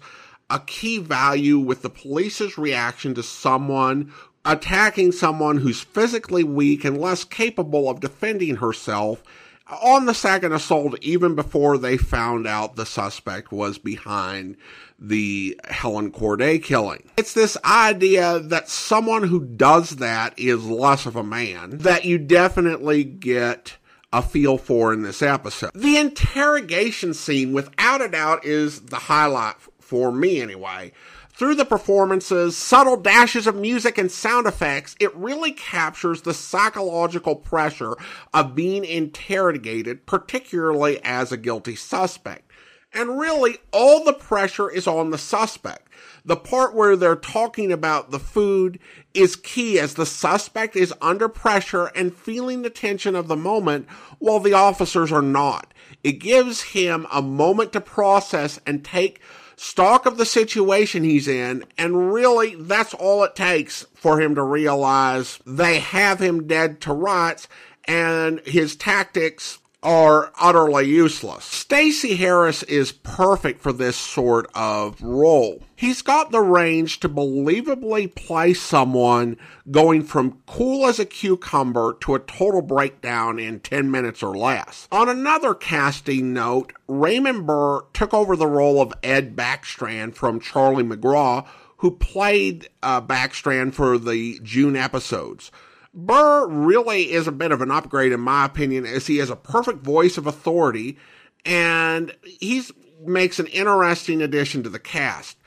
a 0.49 0.59
key 0.59 0.97
value 0.97 1.59
with 1.59 1.81
the 1.81 1.89
police's 1.89 2.57
reaction 2.57 3.13
to 3.15 3.21
someone 3.21 4.13
attacking 4.45 5.11
someone 5.11 5.57
who's 5.57 5.81
physically 5.81 6.45
weak 6.45 6.85
and 6.85 7.01
less 7.01 7.25
capable 7.25 7.89
of 7.89 7.99
defending 7.99 8.55
herself 8.55 9.23
on 9.69 10.05
the 10.05 10.13
second 10.13 10.53
assault 10.53 10.97
even 11.01 11.35
before 11.35 11.77
they 11.77 11.97
found 11.97 12.47
out 12.47 12.75
the 12.75 12.85
suspect 12.85 13.51
was 13.51 13.77
behind 13.77 14.57
the 14.97 15.59
Helen 15.65 16.11
Corday 16.11 16.59
killing. 16.59 17.09
It's 17.17 17.33
this 17.33 17.57
idea 17.63 18.39
that 18.39 18.69
someone 18.69 19.23
who 19.23 19.45
does 19.45 19.97
that 19.97 20.37
is 20.37 20.65
less 20.65 21.05
of 21.05 21.15
a 21.15 21.23
man 21.23 21.77
that 21.79 22.05
you 22.05 22.17
definitely 22.17 23.03
get 23.03 23.77
a 24.11 24.21
feel 24.21 24.57
for 24.57 24.91
in 24.91 25.03
this 25.03 25.21
episode. 25.21 25.71
The 25.75 25.97
interrogation 25.97 27.13
scene, 27.13 27.53
without 27.53 28.01
a 28.01 28.09
doubt, 28.09 28.43
is 28.43 28.81
the 28.81 28.97
highlight 28.97 29.55
for 29.79 30.11
me 30.11 30.41
anyway. 30.41 30.91
Through 31.39 31.55
the 31.55 31.63
performances, 31.63 32.57
subtle 32.57 32.97
dashes 32.97 33.47
of 33.47 33.55
music 33.55 33.97
and 33.97 34.11
sound 34.11 34.45
effects, 34.45 34.97
it 34.99 35.15
really 35.15 35.53
captures 35.53 36.23
the 36.23 36.33
psychological 36.33 37.37
pressure 37.37 37.95
of 38.33 38.55
being 38.55 38.83
interrogated, 38.83 40.05
particularly 40.05 41.01
as 41.01 41.31
a 41.31 41.37
guilty 41.37 41.77
suspect. 41.77 42.51
And 42.93 43.17
really, 43.17 43.59
all 43.71 44.03
the 44.03 44.11
pressure 44.11 44.69
is 44.69 44.85
on 44.85 45.11
the 45.11 45.17
suspect. 45.17 45.87
The 46.25 46.35
part 46.35 46.75
where 46.75 46.97
they're 46.97 47.15
talking 47.15 47.71
about 47.71 48.11
the 48.11 48.19
food 48.19 48.77
is 49.13 49.37
key 49.37 49.79
as 49.79 49.93
the 49.93 50.05
suspect 50.05 50.75
is 50.75 50.93
under 51.01 51.29
pressure 51.29 51.85
and 51.95 52.13
feeling 52.13 52.63
the 52.63 52.69
tension 52.69 53.15
of 53.15 53.29
the 53.29 53.37
moment 53.37 53.87
while 54.17 54.41
the 54.41 54.51
officers 54.51 55.09
are 55.09 55.21
not. 55.21 55.73
It 56.03 56.19
gives 56.19 56.61
him 56.61 57.07
a 57.13 57.21
moment 57.21 57.71
to 57.71 57.79
process 57.79 58.59
and 58.65 58.83
take 58.83 59.21
stock 59.59 60.05
of 60.05 60.17
the 60.17 60.25
situation 60.25 61.03
he's 61.03 61.27
in, 61.27 61.65
and 61.77 62.13
really 62.13 62.55
that's 62.55 62.93
all 62.93 63.23
it 63.23 63.35
takes 63.35 63.85
for 63.93 64.21
him 64.21 64.35
to 64.35 64.43
realize 64.43 65.39
they 65.45 65.79
have 65.79 66.19
him 66.21 66.47
dead 66.47 66.79
to 66.81 66.93
rights 66.93 67.47
and 67.85 68.39
his 68.41 68.75
tactics 68.75 69.59
are 69.81 70.31
utterly 70.39 70.87
useless. 70.87 71.45
Stacy 71.45 72.15
Harris 72.15 72.63
is 72.63 72.91
perfect 72.91 73.61
for 73.61 73.71
this 73.71 73.95
sort 73.95 74.49
of 74.53 75.01
role. 75.01 75.63
He's 75.75 76.01
got 76.01 76.31
the 76.31 76.41
range 76.41 76.99
to 76.99 77.09
believably 77.09 78.13
play 78.13 78.53
someone 78.53 79.37
going 79.71 80.03
from 80.03 80.41
cool 80.45 80.85
as 80.85 80.99
a 80.99 81.05
cucumber 81.05 81.95
to 82.01 82.15
a 82.15 82.19
total 82.19 82.61
breakdown 82.61 83.39
in 83.39 83.61
10 83.61 83.89
minutes 83.89 84.21
or 84.21 84.35
less. 84.35 84.87
On 84.91 85.07
another 85.07 85.53
casting 85.53 86.33
note, 86.33 86.73
Raymond 86.87 87.47
Burr 87.47 87.81
took 87.93 88.13
over 88.13 88.35
the 88.35 88.47
role 88.47 88.81
of 88.81 88.93
Ed 89.01 89.35
Backstrand 89.35 90.15
from 90.15 90.41
Charlie 90.41 90.83
McGraw, 90.83 91.47
who 91.77 91.91
played 91.91 92.67
uh, 92.83 93.01
Backstrand 93.01 93.73
for 93.73 93.97
the 93.97 94.39
June 94.43 94.75
episodes. 94.75 95.51
Burr 95.93 96.47
really 96.47 97.11
is 97.11 97.27
a 97.27 97.31
bit 97.31 97.51
of 97.51 97.61
an 97.61 97.71
upgrade, 97.71 98.11
in 98.11 98.19
my 98.19 98.45
opinion, 98.45 98.85
as 98.85 99.07
he 99.07 99.17
has 99.17 99.29
a 99.29 99.35
perfect 99.35 99.79
voice 99.79 100.17
of 100.17 100.27
authority 100.27 100.97
and 101.45 102.15
he 102.23 102.63
makes 103.05 103.39
an 103.39 103.47
interesting 103.47 104.21
addition 104.21 104.63
to 104.63 104.69
the 104.69 104.79
cast. 104.79 105.37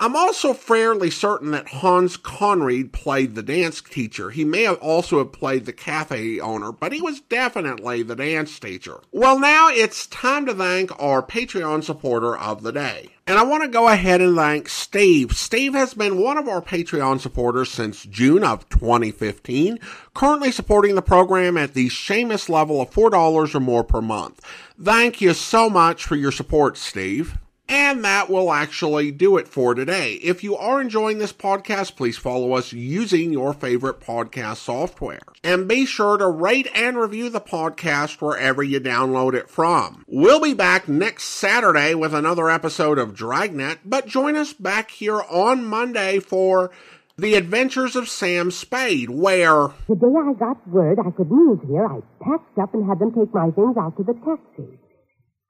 I'm 0.00 0.14
also 0.14 0.52
fairly 0.54 1.10
certain 1.10 1.50
that 1.50 1.68
Hans 1.68 2.16
Conried 2.16 2.92
played 2.92 3.34
the 3.34 3.42
dance 3.42 3.80
teacher. 3.80 4.30
He 4.30 4.44
may 4.44 4.62
have 4.62 4.78
also 4.78 5.18
have 5.18 5.32
played 5.32 5.66
the 5.66 5.72
cafe 5.72 6.38
owner, 6.38 6.70
but 6.70 6.92
he 6.92 7.00
was 7.00 7.20
definitely 7.20 8.04
the 8.04 8.14
dance 8.14 8.60
teacher. 8.60 9.00
Well, 9.10 9.40
now 9.40 9.68
it's 9.68 10.06
time 10.06 10.46
to 10.46 10.54
thank 10.54 10.92
our 11.00 11.20
Patreon 11.20 11.82
supporter 11.82 12.36
of 12.36 12.62
the 12.62 12.72
day. 12.72 13.10
And 13.28 13.36
I 13.38 13.42
want 13.42 13.62
to 13.62 13.68
go 13.68 13.88
ahead 13.88 14.22
and 14.22 14.34
thank 14.34 14.70
Steve. 14.70 15.36
Steve 15.36 15.74
has 15.74 15.92
been 15.92 16.16
one 16.16 16.38
of 16.38 16.48
our 16.48 16.62
Patreon 16.62 17.20
supporters 17.20 17.70
since 17.70 18.04
June 18.04 18.42
of 18.42 18.66
2015, 18.70 19.78
currently 20.14 20.50
supporting 20.50 20.94
the 20.94 21.02
program 21.02 21.58
at 21.58 21.74
the 21.74 21.90
Seamus 21.90 22.48
level 22.48 22.80
of 22.80 22.90
$4 22.90 23.54
or 23.54 23.60
more 23.60 23.84
per 23.84 24.00
month. 24.00 24.40
Thank 24.82 25.20
you 25.20 25.34
so 25.34 25.68
much 25.68 26.06
for 26.06 26.16
your 26.16 26.32
support, 26.32 26.78
Steve. 26.78 27.36
And 27.68 28.02
that 28.04 28.30
will 28.30 28.50
actually 28.50 29.10
do 29.10 29.36
it 29.36 29.46
for 29.46 29.74
today. 29.74 30.14
If 30.14 30.42
you 30.42 30.56
are 30.56 30.80
enjoying 30.80 31.18
this 31.18 31.34
podcast, 31.34 31.96
please 31.96 32.16
follow 32.16 32.54
us 32.54 32.72
using 32.72 33.32
your 33.32 33.52
favorite 33.52 34.00
podcast 34.00 34.56
software. 34.56 35.20
And 35.44 35.68
be 35.68 35.84
sure 35.84 36.16
to 36.16 36.28
rate 36.28 36.68
and 36.74 36.96
review 36.96 37.28
the 37.28 37.40
podcast 37.42 38.22
wherever 38.22 38.62
you 38.62 38.80
download 38.80 39.34
it 39.34 39.50
from. 39.50 40.04
We'll 40.08 40.40
be 40.40 40.54
back 40.54 40.88
next 40.88 41.24
Saturday 41.24 41.94
with 41.94 42.14
another 42.14 42.48
episode 42.48 42.98
of 42.98 43.14
Dragnet, 43.14 43.80
but 43.84 44.06
join 44.06 44.34
us 44.34 44.54
back 44.54 44.90
here 44.90 45.20
on 45.22 45.64
Monday 45.64 46.20
for 46.20 46.70
The 47.18 47.34
Adventures 47.34 47.96
of 47.96 48.08
Sam 48.08 48.50
Spade, 48.50 49.10
where 49.10 49.68
The 49.88 49.94
day 49.96 50.06
I 50.06 50.32
got 50.38 50.66
word 50.68 50.98
I 50.98 51.10
could 51.10 51.30
move 51.30 51.60
here, 51.68 51.86
I 51.86 52.00
packed 52.24 52.58
up 52.58 52.72
and 52.72 52.88
had 52.88 52.98
them 52.98 53.12
take 53.12 53.34
my 53.34 53.50
things 53.50 53.76
out 53.76 53.96
to 53.98 54.04
the 54.04 54.14
taxi. 54.14 54.78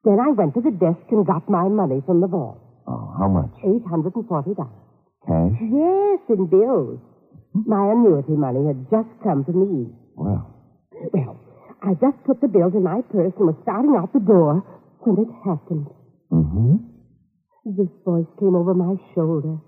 Then 0.08 0.16
I 0.24 0.32
went 0.32 0.54
to 0.56 0.62
the 0.64 0.72
desk 0.72 1.04
and 1.12 1.26
got 1.26 1.44
my 1.52 1.68
money 1.68 2.00
from 2.08 2.22
the 2.24 2.28
vault. 2.32 2.56
Oh, 2.88 3.12
how 3.20 3.28
much? 3.28 3.52
$840. 3.60 4.56
Cash? 5.28 5.60
Yes, 5.60 6.20
in 6.32 6.46
bills. 6.48 6.96
My 7.52 7.92
annuity 7.92 8.32
money 8.32 8.64
had 8.64 8.88
just 8.88 9.12
come 9.22 9.44
to 9.44 9.52
me. 9.52 9.92
Well, 10.16 10.48
Well, 11.12 11.36
I 11.84 11.92
just 12.00 12.16
put 12.24 12.40
the 12.40 12.48
bills 12.48 12.72
in 12.74 12.84
my 12.88 13.02
purse 13.12 13.36
and 13.36 13.46
was 13.52 13.58
starting 13.62 13.94
out 14.00 14.12
the 14.16 14.20
door 14.24 14.64
when 15.04 15.20
it 15.20 15.28
happened. 15.44 15.86
mm-hmm. 16.32 16.76
This 17.68 17.92
voice 18.04 18.26
came 18.40 18.56
over 18.56 18.72
my 18.72 18.96
shoulder. 19.14 19.58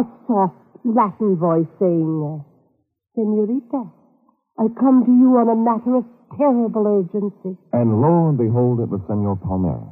A 0.00 0.04
soft 0.26 0.56
Latin 0.84 1.36
voice 1.36 1.68
saying, 1.78 2.40
Senorita, 3.14 3.84
I 4.58 4.64
come 4.80 5.04
to 5.04 5.12
you 5.12 5.36
on 5.36 5.48
a 5.52 5.56
matter 5.60 5.96
of 6.00 6.04
terrible 6.36 6.86
urgency. 6.86 7.58
And 7.72 8.00
lo 8.00 8.28
and 8.28 8.38
behold, 8.38 8.80
it 8.80 8.88
was 8.88 9.00
Senor 9.06 9.36
Palmera. 9.36 9.90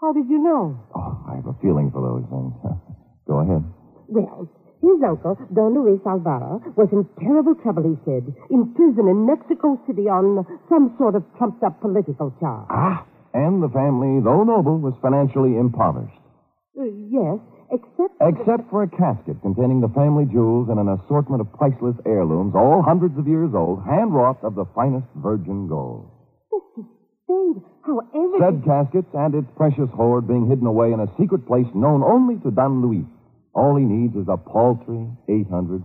How 0.00 0.12
did 0.12 0.28
you 0.28 0.38
know? 0.38 0.78
Oh, 0.94 1.24
I 1.28 1.36
have 1.36 1.46
a 1.46 1.56
feeling 1.60 1.90
for 1.90 2.00
those 2.00 2.24
things. 2.30 2.54
Go 3.26 3.40
ahead. 3.40 3.64
Well, 4.06 4.48
his 4.80 5.02
uncle, 5.02 5.36
Don 5.52 5.74
Luis 5.74 6.00
Alvaro, 6.06 6.62
was 6.76 6.88
in 6.92 7.02
terrible 7.18 7.54
trouble, 7.58 7.82
he 7.82 7.98
said. 8.06 8.30
In 8.50 8.72
prison 8.74 9.10
in 9.10 9.26
Mexico 9.26 9.74
City 9.86 10.06
on 10.06 10.46
some 10.70 10.94
sort 10.98 11.14
of 11.16 11.26
trumped 11.36 11.62
up 11.64 11.80
political 11.80 12.30
charge. 12.38 12.68
Ah, 12.70 13.04
and 13.34 13.60
the 13.62 13.68
family, 13.68 14.22
though 14.22 14.44
noble, 14.44 14.78
was 14.78 14.94
financially 15.02 15.58
impoverished. 15.58 16.14
Uh, 16.78 16.86
yes, 17.10 17.42
except. 17.70 18.14
Except 18.20 18.70
for 18.70 18.82
a 18.82 18.90
casket 18.90 19.40
containing 19.42 19.80
the 19.80 19.92
family 19.94 20.24
jewels 20.26 20.68
and 20.68 20.78
an 20.78 20.88
assortment 20.88 21.40
of 21.40 21.52
priceless 21.52 21.96
heirlooms, 22.06 22.54
all 22.54 22.82
hundreds 22.82 23.16
of 23.18 23.28
years 23.28 23.54
old, 23.54 23.84
hand 23.84 24.12
wrought 24.12 24.42
of 24.42 24.54
the 24.54 24.64
finest 24.74 25.06
virgin 25.16 25.68
gold. 25.68 26.10
Mr. 26.52 26.82
Spade, 27.24 27.62
however. 27.84 28.36
Said 28.40 28.64
caskets 28.64 29.12
and 29.14 29.34
its 29.34 29.48
precious 29.56 29.90
hoard 29.94 30.26
being 30.26 30.48
hidden 30.48 30.66
away 30.66 30.92
in 30.92 31.00
a 31.00 31.10
secret 31.18 31.46
place 31.46 31.68
known 31.74 32.02
only 32.02 32.36
to 32.42 32.50
Don 32.50 32.82
Luis. 32.82 33.06
All 33.54 33.76
he 33.76 33.84
needs 33.84 34.14
is 34.16 34.28
a 34.28 34.36
paltry 34.36 35.06
$840. 35.28 35.84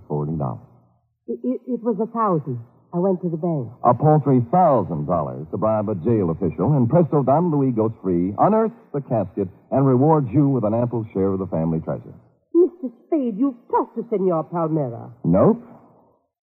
It, 1.28 1.40
it, 1.44 1.62
it 1.68 1.82
was 1.84 1.98
a 2.02 2.08
thousand. 2.12 2.60
I 2.94 3.00
went 3.00 3.22
to 3.24 3.30
the 3.30 3.38
bank. 3.42 3.74
A 3.84 3.94
paltry 3.94 4.46
thousand 4.52 5.08
dollars 5.08 5.48
to 5.50 5.58
bribe 5.58 5.90
a 5.90 5.96
jail 5.96 6.30
official, 6.30 6.74
and 6.78 6.88
presto, 6.88 7.24
Don 7.24 7.50
Luis 7.50 7.74
goes 7.76 7.92
free, 8.04 8.36
unearths 8.38 8.78
the 8.94 9.02
casket, 9.02 9.48
and 9.72 9.88
rewards 9.88 10.28
you 10.32 10.48
with 10.48 10.64
an 10.64 10.76
ample 10.76 11.04
share 11.12 11.34
of 11.34 11.40
the 11.40 11.48
family 11.48 11.80
treasure. 11.82 12.14
Mr. 12.56 12.94
Spade, 13.08 13.34
you've 13.38 13.58
talked 13.72 13.98
to 13.98 14.06
Senor 14.12 14.44
Palmera. 14.54 15.12
Nope. 15.26 15.64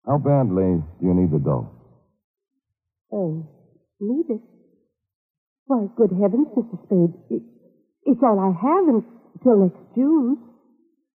How 0.06 0.20
badly 0.20 0.84
do 1.02 1.02
you 1.02 1.16
need 1.16 1.32
the 1.32 1.39
dough? 1.39 1.68
Oh, 3.12 3.48
need 4.00 4.30
it? 4.30 4.41
Why, 5.66 5.88
good 5.98 6.12
heavens, 6.12 6.46
Mr. 6.56 6.78
Spade. 6.86 7.14
It, 7.32 7.43
it's 8.06 8.22
all 8.22 8.38
I 8.38 8.54
have 8.54 8.86
until 8.86 9.66
next 9.66 9.82
June. 9.96 10.38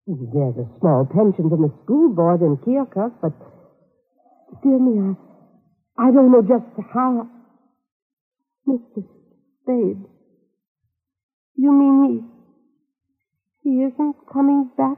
There's 0.05 0.57
a 0.61 0.69
small 0.80 1.09
pension 1.09 1.49
from 1.49 1.63
the 1.63 1.73
school 1.84 2.13
board 2.13 2.41
in 2.41 2.57
Keokuk, 2.57 3.13
but 3.23 3.34
dear 4.63 4.79
me, 4.79 5.15
I, 5.97 6.07
I 6.07 6.11
don't 6.11 6.31
know 6.31 6.41
just 6.41 6.65
how. 6.93 7.27
Mr. 8.67 9.03
Spade, 9.63 10.05
you 11.55 11.71
mean 11.71 12.31
he, 13.63 13.69
he 13.69 13.83
isn't 13.85 14.15
coming 14.31 14.69
back 14.77 14.97